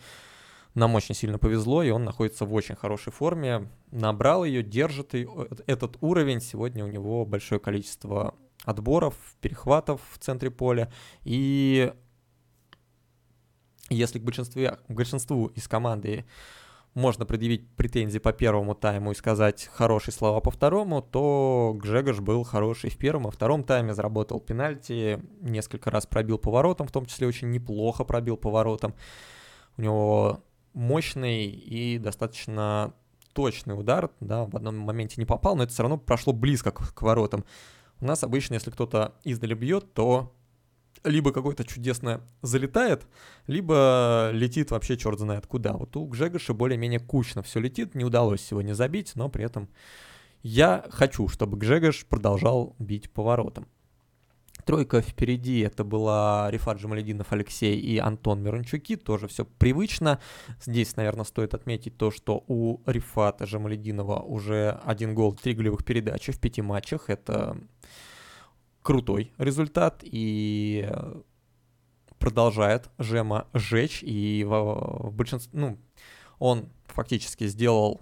нам 0.74 0.94
очень 0.94 1.14
сильно 1.14 1.38
повезло, 1.38 1.82
и 1.82 1.90
он 1.90 2.04
находится 2.04 2.44
в 2.44 2.54
очень 2.54 2.76
хорошей 2.76 3.12
форме. 3.12 3.68
Набрал 3.90 4.44
ее, 4.44 4.62
держит 4.62 5.14
ее, 5.14 5.48
этот 5.66 5.96
уровень. 6.00 6.40
Сегодня 6.40 6.84
у 6.84 6.88
него 6.88 7.26
большое 7.26 7.60
количество 7.60 8.34
отборов, 8.64 9.14
перехватов 9.40 10.00
в 10.12 10.18
центре 10.18 10.50
поля. 10.50 10.92
И 11.24 11.92
если 13.94 14.18
к 14.18 14.22
большинству, 14.22 14.62
к 14.62 14.90
большинству 14.90 15.46
из 15.46 15.68
команды 15.68 16.24
можно 16.94 17.24
предъявить 17.24 17.68
претензии 17.76 18.18
по 18.18 18.32
первому 18.32 18.74
тайму 18.74 19.12
и 19.12 19.14
сказать 19.14 19.70
хорошие 19.72 20.12
слова 20.12 20.40
по 20.40 20.50
второму, 20.50 21.02
то 21.02 21.76
Гжегош 21.76 22.20
был 22.20 22.42
хороший 22.42 22.90
в 22.90 22.96
первом, 22.96 23.28
а 23.28 23.30
втором 23.30 23.62
тайме 23.62 23.94
заработал 23.94 24.40
пенальти, 24.40 25.22
несколько 25.40 25.90
раз 25.90 26.06
пробил 26.06 26.38
поворотом, 26.38 26.88
в 26.88 26.92
том 26.92 27.06
числе 27.06 27.28
очень 27.28 27.50
неплохо 27.50 28.04
пробил 28.04 28.36
поворотом. 28.36 28.94
У 29.76 29.82
него 29.82 30.40
мощный 30.72 31.46
и 31.46 31.98
достаточно 31.98 32.92
точный 33.32 33.78
удар, 33.78 34.10
да, 34.20 34.44
в 34.44 34.56
одном 34.56 34.78
моменте 34.78 35.14
не 35.18 35.26
попал, 35.26 35.54
но 35.54 35.62
это 35.62 35.72
все 35.72 35.82
равно 35.82 35.96
прошло 35.96 36.32
близко 36.32 36.72
к, 36.72 36.92
к 36.92 37.02
воротам. 37.02 37.44
У 38.00 38.06
нас 38.06 38.24
обычно, 38.24 38.54
если 38.54 38.70
кто-то 38.70 39.14
издали 39.24 39.54
бьет, 39.54 39.92
то 39.94 40.34
либо 41.04 41.32
какое-то 41.32 41.64
чудесное 41.64 42.20
залетает, 42.42 43.06
либо 43.46 44.30
летит 44.32 44.70
вообще 44.70 44.96
черт 44.96 45.18
знает 45.18 45.46
куда. 45.46 45.72
Вот 45.72 45.96
у 45.96 46.06
Гжегоша 46.06 46.54
более-менее 46.54 47.00
кучно 47.00 47.42
все 47.42 47.60
летит, 47.60 47.94
не 47.94 48.04
удалось 48.04 48.42
сегодня 48.42 48.74
забить, 48.74 49.12
но 49.14 49.28
при 49.28 49.44
этом 49.44 49.68
я 50.42 50.84
хочу, 50.90 51.28
чтобы 51.28 51.56
Гжегош 51.56 52.06
продолжал 52.06 52.74
бить 52.78 53.10
поворотом. 53.10 53.66
Тройка 54.66 55.00
впереди, 55.00 55.60
это 55.60 55.84
была 55.84 56.50
Рифат 56.50 56.78
Джамалединов, 56.78 57.32
Алексей 57.32 57.78
и 57.80 57.98
Антон 57.98 58.42
Мирончуки, 58.42 58.96
тоже 58.96 59.26
все 59.26 59.44
привычно. 59.44 60.20
Здесь, 60.60 60.96
наверное, 60.96 61.24
стоит 61.24 61.54
отметить 61.54 61.96
то, 61.96 62.10
что 62.10 62.44
у 62.46 62.80
Рифата 62.86 63.44
Джамалединова 63.44 64.20
уже 64.20 64.78
один 64.84 65.14
гол, 65.14 65.32
три 65.32 65.54
голевых 65.54 65.84
передачи 65.84 66.30
в 66.30 66.38
пяти 66.38 66.60
матчах. 66.62 67.08
Это 67.08 67.56
крутой 68.82 69.32
результат 69.38 70.00
и 70.02 70.86
э, 70.88 71.20
продолжает 72.18 72.88
Жема 72.98 73.46
жечь, 73.52 74.02
и 74.02 74.44
в, 74.44 75.08
в 75.08 75.12
большинстве, 75.12 75.58
ну, 75.58 75.78
он 76.38 76.68
фактически 76.86 77.46
сделал 77.46 78.00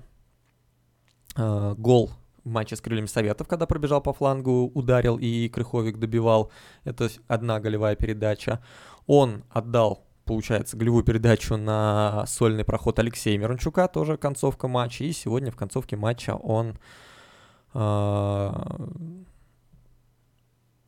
э, 1.36 1.74
гол 1.76 2.10
в 2.44 2.48
матче 2.48 2.76
с 2.76 2.80
Крыльями 2.80 3.06
Советов, 3.06 3.48
когда 3.48 3.66
пробежал 3.66 4.00
по 4.00 4.12
флангу, 4.12 4.70
ударил 4.74 5.18
и 5.18 5.48
Крыховик 5.48 5.98
добивал. 5.98 6.50
Это 6.84 7.08
одна 7.26 7.60
голевая 7.60 7.96
передача. 7.96 8.62
Он 9.06 9.44
отдал, 9.50 10.04
получается, 10.24 10.76
голевую 10.76 11.04
передачу 11.04 11.56
на 11.56 12.24
сольный 12.26 12.64
проход 12.64 12.98
Алексея 12.98 13.38
Мирончука, 13.38 13.88
тоже 13.88 14.16
концовка 14.16 14.68
матча. 14.68 15.04
И 15.04 15.12
сегодня 15.12 15.50
в 15.50 15.56
концовке 15.56 15.96
матча 15.96 16.34
он 16.36 16.78
э, 17.74 18.50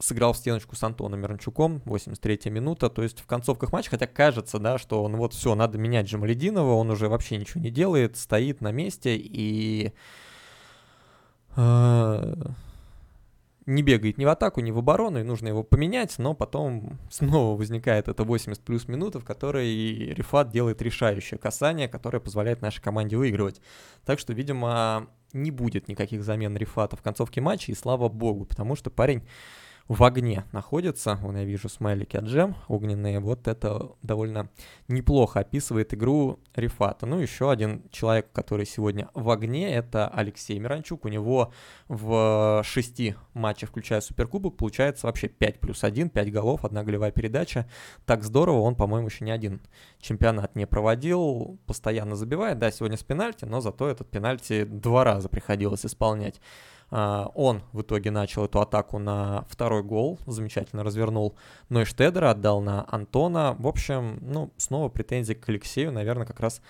сыграл 0.00 0.32
в 0.32 0.36
стеночку 0.36 0.74
с 0.74 0.82
Антоном 0.82 1.20
Миранчуком, 1.20 1.82
83-я 1.84 2.50
минута, 2.50 2.88
то 2.88 3.02
есть 3.02 3.20
в 3.20 3.26
концовках 3.26 3.72
матча, 3.72 3.90
хотя 3.90 4.06
кажется, 4.06 4.58
да, 4.58 4.78
что 4.78 5.06
ну 5.08 5.18
вот 5.18 5.34
все, 5.34 5.54
надо 5.54 5.78
менять 5.78 6.06
Джамалединова, 6.06 6.72
он 6.72 6.90
уже 6.90 7.08
вообще 7.08 7.36
ничего 7.36 7.60
не 7.60 7.70
делает, 7.70 8.16
стоит 8.16 8.60
на 8.62 8.72
месте 8.72 9.16
и 9.16 9.92
э, 11.56 12.34
не 13.66 13.82
бегает 13.82 14.16
ни 14.16 14.24
в 14.24 14.28
атаку, 14.28 14.60
ни 14.60 14.70
в 14.70 14.78
оборону, 14.78 15.20
и 15.20 15.22
нужно 15.22 15.48
его 15.48 15.62
поменять, 15.62 16.18
но 16.18 16.34
потом 16.34 16.98
снова 17.10 17.56
возникает 17.56 18.08
это 18.08 18.24
80 18.24 18.62
плюс 18.64 18.88
минуты, 18.88 19.18
в 19.18 19.24
которой 19.24 20.14
Рифат 20.14 20.50
делает 20.50 20.80
решающее 20.80 21.38
касание, 21.38 21.88
которое 21.88 22.20
позволяет 22.20 22.62
нашей 22.62 22.82
команде 22.82 23.16
выигрывать. 23.16 23.60
Так 24.04 24.18
что, 24.18 24.32
видимо, 24.32 25.08
не 25.34 25.50
будет 25.50 25.88
никаких 25.88 26.24
замен 26.24 26.56
Рифата 26.56 26.96
в 26.96 27.02
концовке 27.02 27.40
матча, 27.40 27.70
и 27.70 27.74
слава 27.74 28.08
богу, 28.08 28.46
потому 28.46 28.76
что 28.76 28.90
парень 28.90 29.22
в 29.90 30.04
огне 30.04 30.44
находится. 30.52 31.16
Вон 31.16 31.36
я 31.36 31.44
вижу 31.44 31.68
смайлики 31.68 32.16
от 32.16 32.22
джем 32.22 32.54
огненные. 32.68 33.18
Вот 33.18 33.48
это 33.48 33.90
довольно 34.02 34.48
неплохо 34.86 35.40
описывает 35.40 35.92
игру 35.92 36.38
Рифата. 36.54 37.06
Ну, 37.06 37.18
еще 37.18 37.50
один 37.50 37.82
человек, 37.90 38.30
который 38.32 38.66
сегодня 38.66 39.08
в 39.14 39.28
огне, 39.30 39.74
это 39.74 40.06
Алексей 40.06 40.56
Миранчук. 40.60 41.06
У 41.06 41.08
него 41.08 41.52
в 41.88 42.62
шести 42.64 43.16
матчах, 43.34 43.70
включая 43.70 44.00
Суперкубок, 44.00 44.56
получается 44.56 45.08
вообще 45.08 45.26
5 45.26 45.58
плюс 45.58 45.82
1, 45.82 46.10
5 46.10 46.32
голов, 46.32 46.64
одна 46.64 46.84
голевая 46.84 47.10
передача. 47.10 47.68
Так 48.06 48.22
здорово, 48.22 48.60
он, 48.60 48.76
по-моему, 48.76 49.08
еще 49.08 49.24
ни 49.24 49.30
один 49.32 49.60
чемпионат 50.00 50.54
не 50.54 50.68
проводил, 50.68 51.58
постоянно 51.66 52.14
забивает. 52.14 52.60
Да, 52.60 52.70
сегодня 52.70 52.96
с 52.96 53.02
пенальти, 53.02 53.44
но 53.44 53.60
зато 53.60 53.88
этот 53.88 54.08
пенальти 54.08 54.62
два 54.62 55.02
раза 55.02 55.28
приходилось 55.28 55.84
исполнять. 55.84 56.40
А, 56.90 57.30
он 57.34 57.62
в 57.72 57.82
итоге 57.82 58.10
начал 58.10 58.44
эту 58.44 58.60
атаку 58.60 58.98
на 58.98 59.44
второй 59.48 59.82
гол, 59.82 60.18
замечательно 60.26 60.82
развернул 60.82 61.36
Нойштедера, 61.68 62.30
отдал 62.30 62.60
на 62.60 62.86
Антона. 62.90 63.54
В 63.58 63.66
общем, 63.66 64.18
ну, 64.20 64.52
снова 64.56 64.88
претензии 64.88 65.34
к 65.34 65.48
Алексею, 65.48 65.92
наверное, 65.92 66.26
как 66.26 66.40
раз 66.40 66.60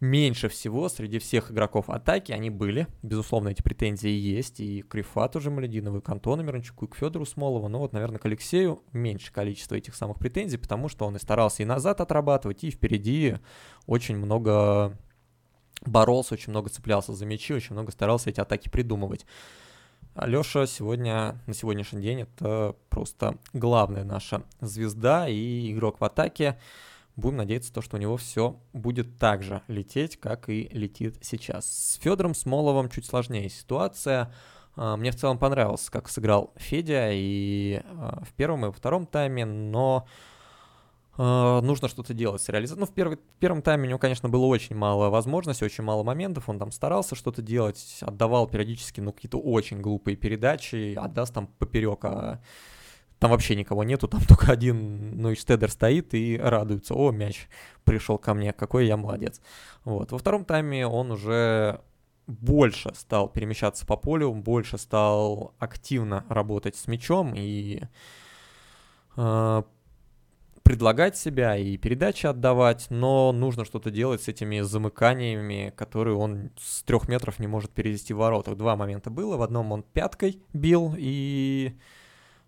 меньше 0.00 0.48
всего 0.48 0.88
среди 0.88 1.18
всех 1.18 1.50
игроков 1.50 1.88
атаки 1.88 2.32
они 2.32 2.50
были. 2.50 2.86
Безусловно, 3.02 3.48
эти 3.48 3.62
претензии 3.62 4.10
есть 4.10 4.60
и 4.60 4.82
к 4.82 4.94
Рифату 4.94 5.40
же 5.40 5.50
Малединову, 5.50 5.98
и 5.98 6.00
к 6.00 6.08
Антону 6.08 6.42
Мирончуку, 6.42 6.84
и 6.84 6.88
к 6.88 6.96
Федору 6.96 7.24
Смолову. 7.24 7.68
Но 7.68 7.78
вот, 7.78 7.92
наверное, 7.92 8.18
к 8.18 8.26
Алексею 8.26 8.82
меньше 8.92 9.32
количество 9.32 9.74
этих 9.74 9.94
самых 9.94 10.18
претензий, 10.18 10.58
потому 10.58 10.88
что 10.88 11.06
он 11.06 11.16
и 11.16 11.18
старался 11.18 11.62
и 11.62 11.66
назад 11.66 12.00
отрабатывать, 12.00 12.64
и 12.64 12.70
впереди 12.70 13.36
очень 13.86 14.16
много 14.16 14.98
боролся, 15.82 16.34
очень 16.34 16.50
много 16.50 16.70
цеплялся 16.70 17.12
за 17.12 17.26
мячи, 17.26 17.54
очень 17.54 17.74
много 17.74 17.92
старался 17.92 18.30
эти 18.30 18.40
атаки 18.40 18.68
придумывать. 18.68 19.26
Алеша 20.14 20.66
сегодня, 20.66 21.40
на 21.46 21.54
сегодняшний 21.54 22.00
день, 22.00 22.20
это 22.22 22.76
просто 22.88 23.36
главная 23.52 24.04
наша 24.04 24.44
звезда 24.60 25.28
и 25.28 25.72
игрок 25.72 26.00
в 26.00 26.04
атаке. 26.04 26.58
Будем 27.16 27.38
надеяться, 27.38 27.72
то, 27.72 27.80
что 27.80 27.96
у 27.96 28.00
него 28.00 28.16
все 28.16 28.60
будет 28.72 29.18
так 29.18 29.42
же 29.42 29.62
лететь, 29.68 30.18
как 30.18 30.48
и 30.48 30.68
летит 30.72 31.18
сейчас. 31.22 31.66
С 31.66 32.00
Федором 32.00 32.34
Смоловым 32.34 32.88
чуть 32.90 33.06
сложнее 33.06 33.48
ситуация. 33.48 34.32
А, 34.76 34.96
мне 34.96 35.10
в 35.10 35.16
целом 35.16 35.38
понравилось, 35.38 35.88
как 35.90 36.08
сыграл 36.08 36.52
Федя 36.56 37.10
и 37.12 37.80
а, 37.84 38.22
в 38.24 38.32
первом 38.34 38.64
и 38.64 38.68
во 38.68 38.72
втором 38.72 39.06
тайме, 39.06 39.44
но 39.44 40.06
нужно 41.16 41.88
что-то 41.88 42.12
делать 42.14 42.42
с 42.42 42.48
реализацией. 42.48 42.80
Ну, 42.80 42.86
в, 42.86 42.94
первый, 42.94 43.16
в 43.16 43.38
первом 43.38 43.62
тайме 43.62 43.84
у 43.84 43.88
него, 43.88 43.98
конечно, 43.98 44.28
было 44.28 44.46
очень 44.46 44.74
мало 44.74 45.10
возможностей, 45.10 45.64
очень 45.64 45.84
мало 45.84 46.02
моментов. 46.02 46.48
Он 46.48 46.58
там 46.58 46.72
старался 46.72 47.14
что-то 47.14 47.42
делать, 47.42 47.98
отдавал 48.00 48.48
периодически, 48.48 49.00
ну, 49.00 49.12
какие-то 49.12 49.38
очень 49.38 49.80
глупые 49.80 50.16
передачи, 50.16 50.94
отдаст 50.94 51.34
там 51.34 51.46
поперек, 51.46 52.04
а 52.04 52.40
там 53.18 53.30
вообще 53.30 53.54
никого 53.56 53.84
нету, 53.84 54.08
там 54.08 54.20
только 54.28 54.52
один, 54.52 55.20
ну, 55.20 55.30
и 55.30 55.34
Штедер 55.34 55.70
стоит 55.70 56.14
и 56.14 56.36
радуется. 56.36 56.94
О, 56.94 57.10
мяч 57.10 57.48
пришел 57.84 58.18
ко 58.18 58.34
мне, 58.34 58.52
какой 58.52 58.86
я 58.86 58.96
молодец. 58.96 59.40
Вот. 59.84 60.12
Во 60.12 60.18
втором 60.18 60.44
тайме 60.44 60.86
он 60.86 61.12
уже 61.12 61.80
больше 62.26 62.92
стал 62.94 63.28
перемещаться 63.28 63.86
по 63.86 63.96
полю, 63.96 64.32
больше 64.32 64.78
стал 64.78 65.54
активно 65.58 66.24
работать 66.28 66.76
с 66.76 66.86
мячом 66.86 67.34
и 67.36 67.82
э, 69.16 69.62
предлагать 70.64 71.16
себя 71.16 71.56
и 71.56 71.76
передачи 71.76 72.26
отдавать, 72.26 72.86
но 72.88 73.32
нужно 73.32 73.66
что-то 73.66 73.90
делать 73.90 74.22
с 74.22 74.28
этими 74.28 74.60
замыканиями, 74.60 75.72
которые 75.76 76.16
он 76.16 76.50
с 76.58 76.82
трех 76.82 77.06
метров 77.06 77.38
не 77.38 77.46
может 77.46 77.70
перевести 77.70 78.14
в 78.14 78.16
воротах. 78.16 78.56
Два 78.56 78.74
момента 78.74 79.10
было. 79.10 79.36
В 79.36 79.42
одном 79.42 79.72
он 79.72 79.82
пяткой 79.82 80.40
бил 80.54 80.94
и 80.96 81.74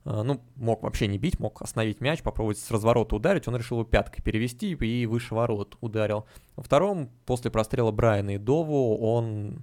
э, 0.07 0.23
ну, 0.23 0.41
мог 0.57 0.83
вообще 0.83 1.09
не 1.09 1.19
бить, 1.19 1.39
мог 1.39 1.61
остановить 1.61 2.01
мяч, 2.01 2.23
попробовать 2.23 2.59
с 2.59 2.71
разворота 2.71 3.17
ударить, 3.17 3.47
он 3.49 3.57
решил 3.57 3.81
его 3.81 3.89
пяткой 3.89 4.25
перевести 4.25 4.73
и 4.73 5.07
выше 5.07 5.35
ворот 5.35 5.77
ударил. 5.83 6.25
Во 6.57 6.63
втором, 6.63 7.11
после 7.27 7.51
прострела 7.51 7.91
Брайана 7.91 8.37
и 8.37 8.39
Дову, 8.39 8.97
он 8.97 9.63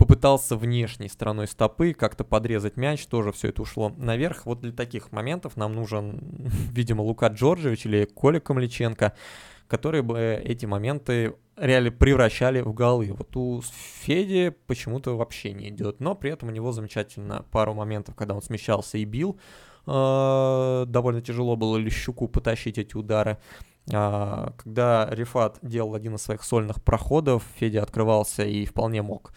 попытался 0.00 0.56
внешней 0.56 1.10
стороной 1.10 1.46
стопы 1.46 1.92
как-то 1.92 2.24
подрезать 2.24 2.78
мяч, 2.78 3.06
тоже 3.06 3.32
все 3.32 3.48
это 3.48 3.60
ушло 3.60 3.92
наверх. 3.98 4.46
Вот 4.46 4.60
для 4.60 4.72
таких 4.72 5.12
моментов 5.12 5.58
нам 5.58 5.74
нужен, 5.74 6.18
видимо, 6.72 7.02
Лука 7.02 7.26
Джорджевич 7.26 7.84
или 7.84 8.06
Коля 8.06 8.40
Камличенко, 8.40 9.12
которые 9.68 10.02
бы 10.02 10.40
эти 10.42 10.64
моменты 10.64 11.34
реально 11.54 11.90
превращали 11.90 12.62
в 12.62 12.72
голы. 12.72 13.12
Вот 13.12 13.36
у 13.36 13.60
Феди 14.00 14.54
почему-то 14.66 15.18
вообще 15.18 15.52
не 15.52 15.68
идет, 15.68 16.00
но 16.00 16.14
при 16.14 16.30
этом 16.30 16.48
у 16.48 16.52
него 16.52 16.72
замечательно 16.72 17.44
пару 17.50 17.74
моментов, 17.74 18.14
когда 18.14 18.34
он 18.34 18.40
смещался 18.40 18.96
и 18.96 19.04
бил. 19.04 19.38
Э, 19.86 20.86
довольно 20.88 21.20
тяжело 21.20 21.56
было 21.56 21.76
Лещуку 21.76 22.26
потащить 22.26 22.78
эти 22.78 22.96
удары. 22.96 23.36
А, 23.92 24.54
когда 24.56 25.08
Рифат 25.10 25.58
делал 25.60 25.94
один 25.94 26.14
из 26.14 26.22
своих 26.22 26.42
сольных 26.42 26.82
проходов, 26.82 27.44
Федя 27.56 27.82
открывался 27.82 28.44
и 28.44 28.64
вполне 28.64 29.02
мог 29.02 29.32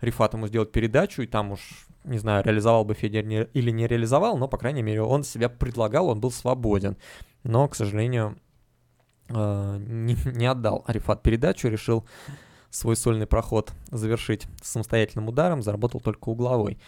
Рифат 0.00 0.34
ему 0.34 0.46
сделать 0.46 0.72
передачу, 0.72 1.22
и 1.22 1.26
там 1.26 1.52
уж, 1.52 1.86
не 2.04 2.18
знаю, 2.18 2.44
реализовал 2.44 2.84
бы 2.84 2.94
Федя 2.94 3.20
или 3.20 3.70
не 3.70 3.86
реализовал, 3.86 4.36
но, 4.38 4.48
по 4.48 4.58
крайней 4.58 4.82
мере, 4.82 5.02
он 5.02 5.24
себя 5.24 5.48
предлагал, 5.48 6.08
он 6.08 6.20
был 6.20 6.30
свободен. 6.30 6.96
Но, 7.42 7.68
к 7.68 7.74
сожалению, 7.74 8.38
э, 9.28 9.76
не, 9.80 10.16
не 10.36 10.46
отдал 10.46 10.84
Рифат 10.86 11.22
передачу, 11.22 11.68
решил 11.68 12.06
свой 12.70 12.96
сольный 12.96 13.26
проход 13.26 13.72
завершить 13.90 14.46
самостоятельным 14.62 15.28
ударом, 15.28 15.62
заработал 15.62 16.00
только 16.00 16.28
угловой. 16.28 16.78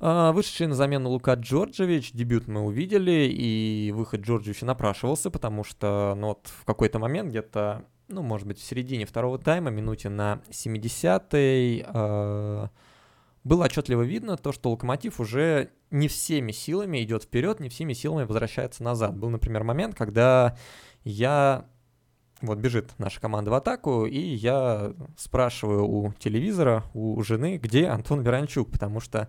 А, 0.00 0.30
вышедший 0.32 0.68
на 0.68 0.74
замену 0.74 1.10
Лука 1.10 1.34
Джорджевич, 1.34 2.12
дебют 2.12 2.46
мы 2.46 2.60
увидели, 2.60 3.28
и 3.28 3.92
выход 3.92 4.20
Джорджевича 4.20 4.64
напрашивался, 4.64 5.30
потому 5.30 5.64
что 5.64 6.14
ну, 6.16 6.28
вот 6.28 6.46
в 6.46 6.64
какой-то 6.64 6.98
момент, 6.98 7.30
где-то 7.30 7.84
ну, 8.08 8.22
может 8.22 8.46
быть, 8.46 8.58
в 8.58 8.64
середине 8.64 9.06
второго 9.06 9.38
тайма, 9.38 9.70
минуте 9.70 10.08
на 10.08 10.40
70-й, 10.50 11.84
э, 11.86 12.68
было 13.44 13.64
отчетливо 13.64 14.02
видно 14.02 14.36
то, 14.36 14.52
что 14.52 14.70
Локомотив 14.70 15.20
уже 15.20 15.70
не 15.90 16.08
всеми 16.08 16.52
силами 16.52 17.02
идет 17.02 17.24
вперед, 17.24 17.60
не 17.60 17.68
всеми 17.68 17.92
силами 17.92 18.24
возвращается 18.24 18.82
назад. 18.82 19.16
Был, 19.16 19.30
например, 19.30 19.64
момент, 19.64 19.94
когда 19.94 20.56
я... 21.04 21.66
Вот 22.40 22.58
бежит 22.58 22.92
наша 22.98 23.20
команда 23.20 23.50
в 23.50 23.54
атаку, 23.54 24.06
и 24.06 24.18
я 24.20 24.92
спрашиваю 25.16 25.84
у 25.88 26.12
телевизора, 26.12 26.84
у 26.94 27.20
жены, 27.22 27.56
где 27.56 27.88
Антон 27.88 28.20
Веранчук, 28.20 28.70
потому 28.70 29.00
что 29.00 29.28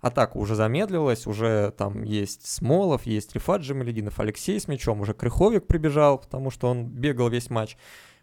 атака 0.00 0.36
уже 0.36 0.54
замедлилась, 0.54 1.26
уже 1.26 1.72
там 1.76 2.02
есть 2.02 2.46
Смолов, 2.46 3.06
есть 3.06 3.34
Рифат 3.34 3.62
Джамалединов, 3.62 4.18
Алексей 4.20 4.58
с 4.58 4.68
мячом, 4.68 5.00
уже 5.00 5.14
Крыховик 5.14 5.66
прибежал, 5.66 6.18
потому 6.18 6.50
что 6.50 6.68
он 6.68 6.86
бегал 6.86 7.28
весь 7.28 7.50
матч. 7.50 7.76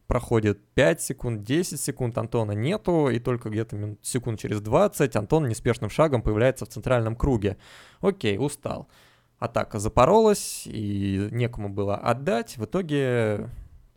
Проходит 0.07 0.63
5 0.73 1.01
секунд, 1.01 1.43
10 1.43 1.79
секунд, 1.81 2.17
Антона 2.17 2.53
нету, 2.53 3.09
и 3.09 3.19
только 3.19 3.49
где-то 3.49 3.97
секунд 4.01 4.39
через 4.39 4.61
20 4.61 5.15
Антон 5.17 5.49
неспешным 5.49 5.89
шагом 5.89 6.21
появляется 6.21 6.65
в 6.65 6.69
центральном 6.69 7.15
круге. 7.15 7.57
Окей, 7.99 8.37
устал. 8.37 8.87
Атака 9.37 9.79
запоролась, 9.79 10.63
и 10.65 11.27
некому 11.31 11.67
было 11.69 11.97
отдать. 11.97 12.57
В 12.57 12.63
итоге 12.63 13.49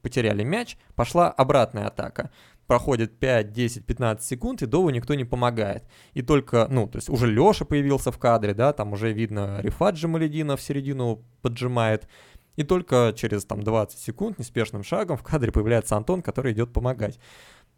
потеряли 0.02 0.42
мяч, 0.42 0.76
пошла 0.96 1.30
обратная 1.30 1.86
атака 1.86 2.30
проходит 2.70 3.18
5, 3.18 3.52
10, 3.52 3.84
15 3.84 4.24
секунд, 4.24 4.62
и 4.62 4.66
Дову 4.66 4.90
никто 4.90 5.14
не 5.14 5.24
помогает. 5.24 5.82
И 6.14 6.22
только, 6.22 6.68
ну, 6.70 6.86
то 6.86 6.98
есть 6.98 7.08
уже 7.08 7.26
Леша 7.26 7.64
появился 7.64 8.12
в 8.12 8.18
кадре, 8.18 8.54
да, 8.54 8.72
там 8.72 8.92
уже 8.92 9.12
видно 9.12 9.58
Рифат 9.60 9.96
Джамаледина 9.96 10.56
в 10.56 10.62
середину 10.62 11.24
поджимает. 11.42 12.06
И 12.54 12.62
только 12.62 13.12
через 13.16 13.44
там 13.44 13.64
20 13.64 13.98
секунд 13.98 14.38
неспешным 14.38 14.84
шагом 14.84 15.16
в 15.16 15.24
кадре 15.24 15.50
появляется 15.50 15.96
Антон, 15.96 16.22
который 16.22 16.52
идет 16.52 16.72
помогать. 16.72 17.18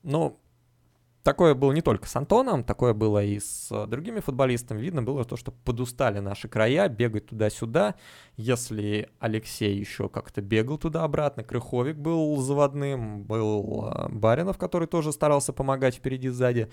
Но 0.03 0.39
Такое 1.23 1.55
было 1.55 1.71
не 1.71 1.83
только 1.83 2.09
с 2.09 2.17
Антоном, 2.17 2.65
такое 2.65 2.95
было 2.95 3.23
и 3.23 3.39
с 3.39 3.69
э, 3.71 3.87
другими 3.87 4.19
футболистами. 4.19 4.81
Видно 4.81 5.05
было 5.05 5.25
то, 5.25 5.37
что 5.37 5.53
подустали 5.53 6.19
наши 6.19 6.49
края, 6.49 6.89
бегать 6.89 7.27
туда-сюда. 7.27 7.95
Если 8.37 9.09
Алексей 9.21 9.79
еще 9.79 10.09
как-то 10.09 10.41
бегал 10.41 10.79
туда-обратно, 10.79 11.45
Крыховик 11.45 11.97
был 11.97 12.37
заводным, 12.39 13.23
был 13.23 13.89
э, 13.89 14.09
Баринов, 14.09 14.59
который 14.59 14.89
тоже 14.89 15.13
старался 15.13 15.53
помогать 15.53 15.95
впереди-сзади, 15.95 16.71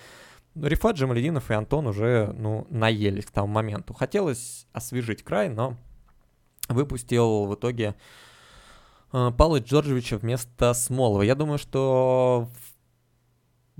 Рифат 0.56 0.96
Джамалединов 0.96 1.52
и 1.52 1.54
Антон 1.54 1.86
уже, 1.86 2.34
ну, 2.36 2.66
наелись 2.72 3.26
к 3.26 3.32
тому 3.32 3.48
моменту. 3.48 3.94
Хотелось 3.94 4.66
освежить 4.74 5.24
край, 5.24 5.50
но 5.50 5.78
выпустил 6.70 7.46
в 7.46 7.54
итоге 7.54 7.94
э, 9.14 9.32
Павла 9.38 9.60
Джорджевича 9.60 10.18
вместо 10.18 10.74
Смолова. 10.74 11.22
Я 11.22 11.36
думаю, 11.36 11.60
что 11.60 12.50
в 12.52 12.79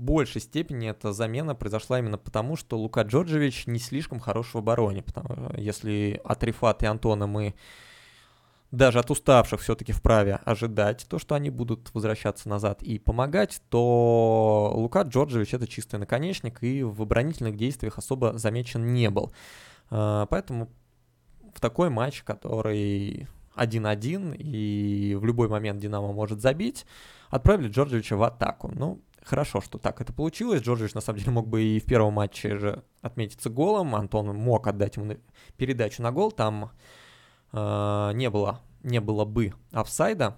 большей 0.00 0.40
степени 0.40 0.88
эта 0.88 1.12
замена 1.12 1.54
произошла 1.54 1.98
именно 1.98 2.18
потому, 2.18 2.56
что 2.56 2.78
Лука 2.78 3.02
Джорджевич 3.02 3.66
не 3.66 3.78
слишком 3.78 4.18
хорош 4.18 4.54
в 4.54 4.58
обороне. 4.58 5.02
Потому, 5.02 5.52
если 5.56 6.20
от 6.24 6.42
Рифата 6.42 6.86
и 6.86 6.88
Антона 6.88 7.26
мы 7.26 7.54
даже 8.70 9.00
от 9.00 9.10
уставших 9.10 9.60
все-таки 9.60 9.92
вправе 9.92 10.40
ожидать 10.44 11.06
то, 11.08 11.18
что 11.18 11.34
они 11.34 11.50
будут 11.50 11.92
возвращаться 11.92 12.48
назад 12.48 12.82
и 12.82 12.98
помогать, 12.98 13.60
то 13.68 14.72
Лука 14.74 15.02
Джорджевич 15.02 15.54
это 15.54 15.66
чистый 15.66 15.98
наконечник 15.98 16.62
и 16.62 16.82
в 16.82 17.02
оборонительных 17.02 17.56
действиях 17.56 17.98
особо 17.98 18.38
замечен 18.38 18.92
не 18.92 19.10
был. 19.10 19.32
А, 19.90 20.26
поэтому 20.26 20.68
в 21.54 21.60
такой 21.60 21.90
матч, 21.90 22.22
который 22.22 23.26
1-1 23.56 24.36
и 24.36 25.16
в 25.16 25.24
любой 25.24 25.48
момент 25.48 25.80
Динамо 25.80 26.12
может 26.12 26.40
забить, 26.40 26.86
отправили 27.28 27.68
Джорджевича 27.68 28.16
в 28.16 28.22
атаку. 28.22 28.72
Ну, 28.74 29.00
хорошо, 29.22 29.60
что 29.60 29.78
так 29.78 30.00
это 30.00 30.12
получилось. 30.12 30.62
Джорджевич, 30.62 30.94
на 30.94 31.00
самом 31.00 31.18
деле, 31.18 31.32
мог 31.32 31.48
бы 31.48 31.62
и 31.62 31.80
в 31.80 31.84
первом 31.84 32.14
матче 32.14 32.56
же 32.56 32.84
отметиться 33.02 33.50
голом. 33.50 33.94
Антон 33.94 34.34
мог 34.34 34.66
отдать 34.66 34.96
ему 34.96 35.16
передачу 35.56 36.02
на 36.02 36.12
гол. 36.12 36.32
Там 36.32 36.70
э, 37.52 38.10
не 38.14 38.30
было, 38.30 38.60
не 38.82 39.00
было 39.00 39.24
бы 39.24 39.54
офсайда. 39.72 40.36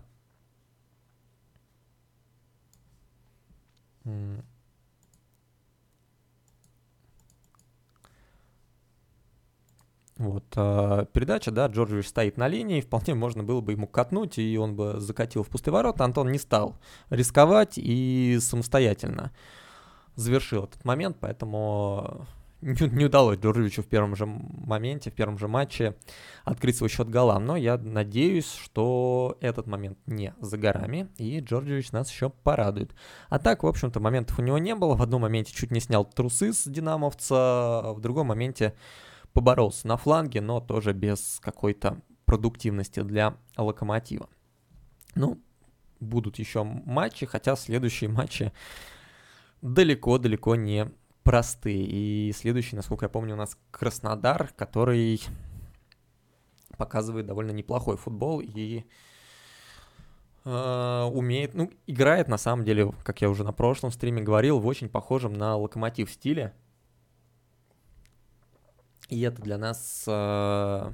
Вот, 10.22 10.44
э, 10.54 11.06
передача, 11.12 11.50
да, 11.50 11.66
Джорджевич 11.66 12.06
стоит 12.06 12.36
на 12.36 12.46
линии, 12.46 12.80
вполне 12.80 13.14
можно 13.14 13.42
было 13.42 13.60
бы 13.60 13.72
ему 13.72 13.88
катнуть, 13.88 14.38
и 14.38 14.56
он 14.56 14.76
бы 14.76 15.00
закатил 15.00 15.42
в 15.42 15.48
пустые 15.48 15.72
ворота. 15.72 16.04
Антон 16.04 16.30
не 16.30 16.38
стал 16.38 16.76
рисковать 17.10 17.72
и 17.76 18.38
самостоятельно 18.40 19.32
завершил 20.14 20.62
этот 20.62 20.84
момент, 20.84 21.16
поэтому 21.18 22.24
не, 22.60 22.88
не 22.88 23.06
удалось 23.06 23.40
Джорджевичу 23.40 23.82
в 23.82 23.88
первом 23.88 24.14
же 24.14 24.26
моменте, 24.26 25.10
в 25.10 25.14
первом 25.14 25.38
же 25.38 25.48
матче 25.48 25.96
открыть 26.44 26.76
свой 26.76 26.88
счет 26.88 27.10
голам. 27.10 27.44
Но 27.44 27.56
я 27.56 27.76
надеюсь, 27.76 28.52
что 28.52 29.36
этот 29.40 29.66
момент 29.66 29.98
не 30.06 30.34
за 30.40 30.56
горами, 30.56 31.08
и 31.18 31.40
Джорджевич 31.40 31.90
нас 31.90 32.12
еще 32.12 32.30
порадует. 32.30 32.94
А 33.28 33.40
так, 33.40 33.64
в 33.64 33.66
общем-то, 33.66 33.98
моментов 33.98 34.38
у 34.38 34.42
него 34.42 34.58
не 34.58 34.76
было. 34.76 34.94
В 34.94 35.02
одном 35.02 35.22
моменте 35.22 35.52
чуть 35.52 35.72
не 35.72 35.80
снял 35.80 36.04
трусы 36.04 36.52
с 36.52 36.68
динамовца, 36.68 37.34
а 37.34 37.92
в 37.92 38.00
другом 38.00 38.28
моменте 38.28 38.74
поборолся 39.32 39.86
на 39.88 39.96
фланге, 39.96 40.40
но 40.40 40.60
тоже 40.60 40.92
без 40.92 41.38
какой-то 41.40 42.00
продуктивности 42.24 43.00
для 43.00 43.36
локомотива. 43.56 44.28
Ну, 45.14 45.40
будут 46.00 46.38
еще 46.38 46.64
матчи, 46.64 47.26
хотя 47.26 47.56
следующие 47.56 48.10
матчи 48.10 48.52
далеко-далеко 49.60 50.56
не 50.56 50.90
простые. 51.22 51.84
И 51.84 52.32
следующий, 52.32 52.76
насколько 52.76 53.04
я 53.04 53.08
помню, 53.08 53.34
у 53.34 53.38
нас 53.38 53.56
Краснодар, 53.70 54.50
который 54.56 55.20
показывает 56.76 57.26
довольно 57.26 57.52
неплохой 57.52 57.96
футбол 57.96 58.40
и 58.40 58.84
э, 60.44 61.10
умеет, 61.12 61.54
ну, 61.54 61.70
играет 61.86 62.28
на 62.28 62.38
самом 62.38 62.64
деле, 62.64 62.92
как 63.04 63.20
я 63.20 63.30
уже 63.30 63.44
на 63.44 63.52
прошлом 63.52 63.92
стриме 63.92 64.22
говорил, 64.22 64.58
в 64.58 64.66
очень 64.66 64.88
похожем 64.88 65.32
на 65.32 65.56
локомотив 65.56 66.10
стиле. 66.10 66.54
И 69.12 69.20
это 69.20 69.42
для 69.42 69.58
нас 69.58 70.04
э, 70.06 70.90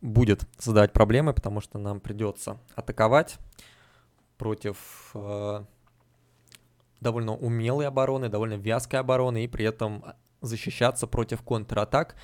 будет 0.00 0.42
создавать 0.58 0.92
проблемы, 0.92 1.32
потому 1.32 1.60
что 1.60 1.78
нам 1.78 2.00
придется 2.00 2.58
атаковать 2.74 3.38
против 4.36 5.12
э, 5.14 5.64
довольно 7.00 7.36
умелой 7.36 7.86
обороны, 7.86 8.28
довольно 8.28 8.54
вязкой 8.54 8.98
обороны, 8.98 9.44
и 9.44 9.46
при 9.46 9.64
этом 9.64 10.04
защищаться 10.40 11.06
против 11.06 11.42
контратак, 11.42 12.16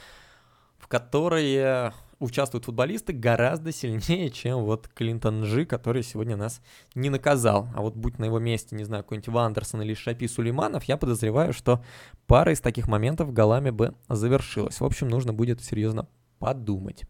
в 0.77 0.89
которые 0.89 1.93
участвуют 2.21 2.65
футболисты 2.65 3.13
гораздо 3.13 3.73
сильнее, 3.73 4.31
чем 4.31 4.65
вот 4.65 4.89
Клинтон 4.89 5.45
Джи, 5.45 5.65
который 5.65 6.03
сегодня 6.03 6.37
нас 6.37 6.61
не 6.95 7.11
наказал. 7.11 7.69
А 7.75 7.81
вот 7.81 7.95
будь 7.95 8.19
на 8.19 8.25
его 8.25 8.39
месте, 8.39 8.77
не 8.77 8.85
знаю, 8.85 9.05
какой-нибудь 9.05 9.29
Вандерсон 9.29 9.83
или 9.83 9.95
Шапи 9.95 10.27
Сулейманов, 10.27 10.85
я 10.85 10.97
подозреваю, 10.97 11.53
что 11.53 11.83
пара 12.27 12.53
из 12.53 12.61
таких 12.61 12.89
моментов 12.89 13.33
голами 13.33 13.71
бы 13.71 13.95
завершилась. 14.09 14.81
В 14.81 14.85
общем, 14.85 15.09
нужно 15.09 15.33
будет 15.33 15.63
серьезно 15.63 16.09
подумать. 16.39 17.05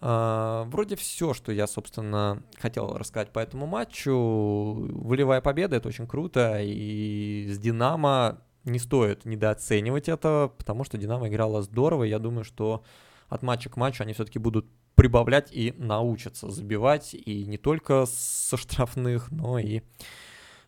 Uh, 0.00 0.64
вроде 0.70 0.96
все, 0.96 1.34
что 1.34 1.52
я, 1.52 1.66
собственно, 1.66 2.42
хотел 2.58 2.96
рассказать 2.96 3.32
по 3.34 3.38
этому 3.38 3.66
матчу. 3.66 4.14
Волевая 4.14 5.42
победа, 5.42 5.76
это 5.76 5.88
очень 5.88 6.06
круто. 6.06 6.58
И 6.62 7.46
с 7.50 7.58
Динамо 7.58 8.38
не 8.64 8.78
стоит 8.78 9.26
недооценивать 9.26 10.08
это, 10.08 10.50
потому 10.56 10.84
что 10.84 10.96
Динамо 10.96 11.28
играла 11.28 11.60
здорово. 11.60 12.04
Я 12.04 12.18
думаю, 12.18 12.44
что 12.44 12.82
от 13.30 13.42
матча 13.42 13.70
к 13.70 13.76
матчу 13.76 14.02
они 14.02 14.12
все-таки 14.12 14.38
будут 14.38 14.66
прибавлять 14.96 15.50
и 15.52 15.72
научатся 15.78 16.50
забивать, 16.50 17.14
и 17.14 17.46
не 17.46 17.56
только 17.56 18.04
со 18.06 18.56
штрафных, 18.58 19.30
но 19.30 19.58
и 19.58 19.80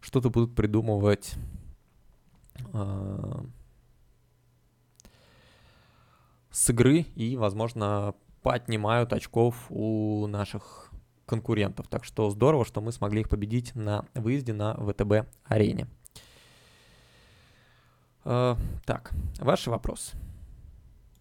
что-то 0.00 0.30
будут 0.30 0.54
придумывать 0.54 1.34
э, 2.72 3.42
с 6.50 6.70
игры 6.70 7.00
и, 7.14 7.36
возможно, 7.36 8.14
поднимают 8.42 9.12
очков 9.12 9.66
у 9.68 10.26
наших 10.28 10.90
конкурентов. 11.26 11.88
Так 11.88 12.04
что 12.04 12.30
здорово, 12.30 12.64
что 12.64 12.80
мы 12.80 12.92
смогли 12.92 13.20
их 13.22 13.28
победить 13.28 13.74
на 13.74 14.06
выезде 14.14 14.52
на 14.52 14.74
ВТБ-арене. 14.74 15.88
Э, 18.24 18.54
так, 18.86 19.12
ваши 19.38 19.68
вопросы. 19.68 20.16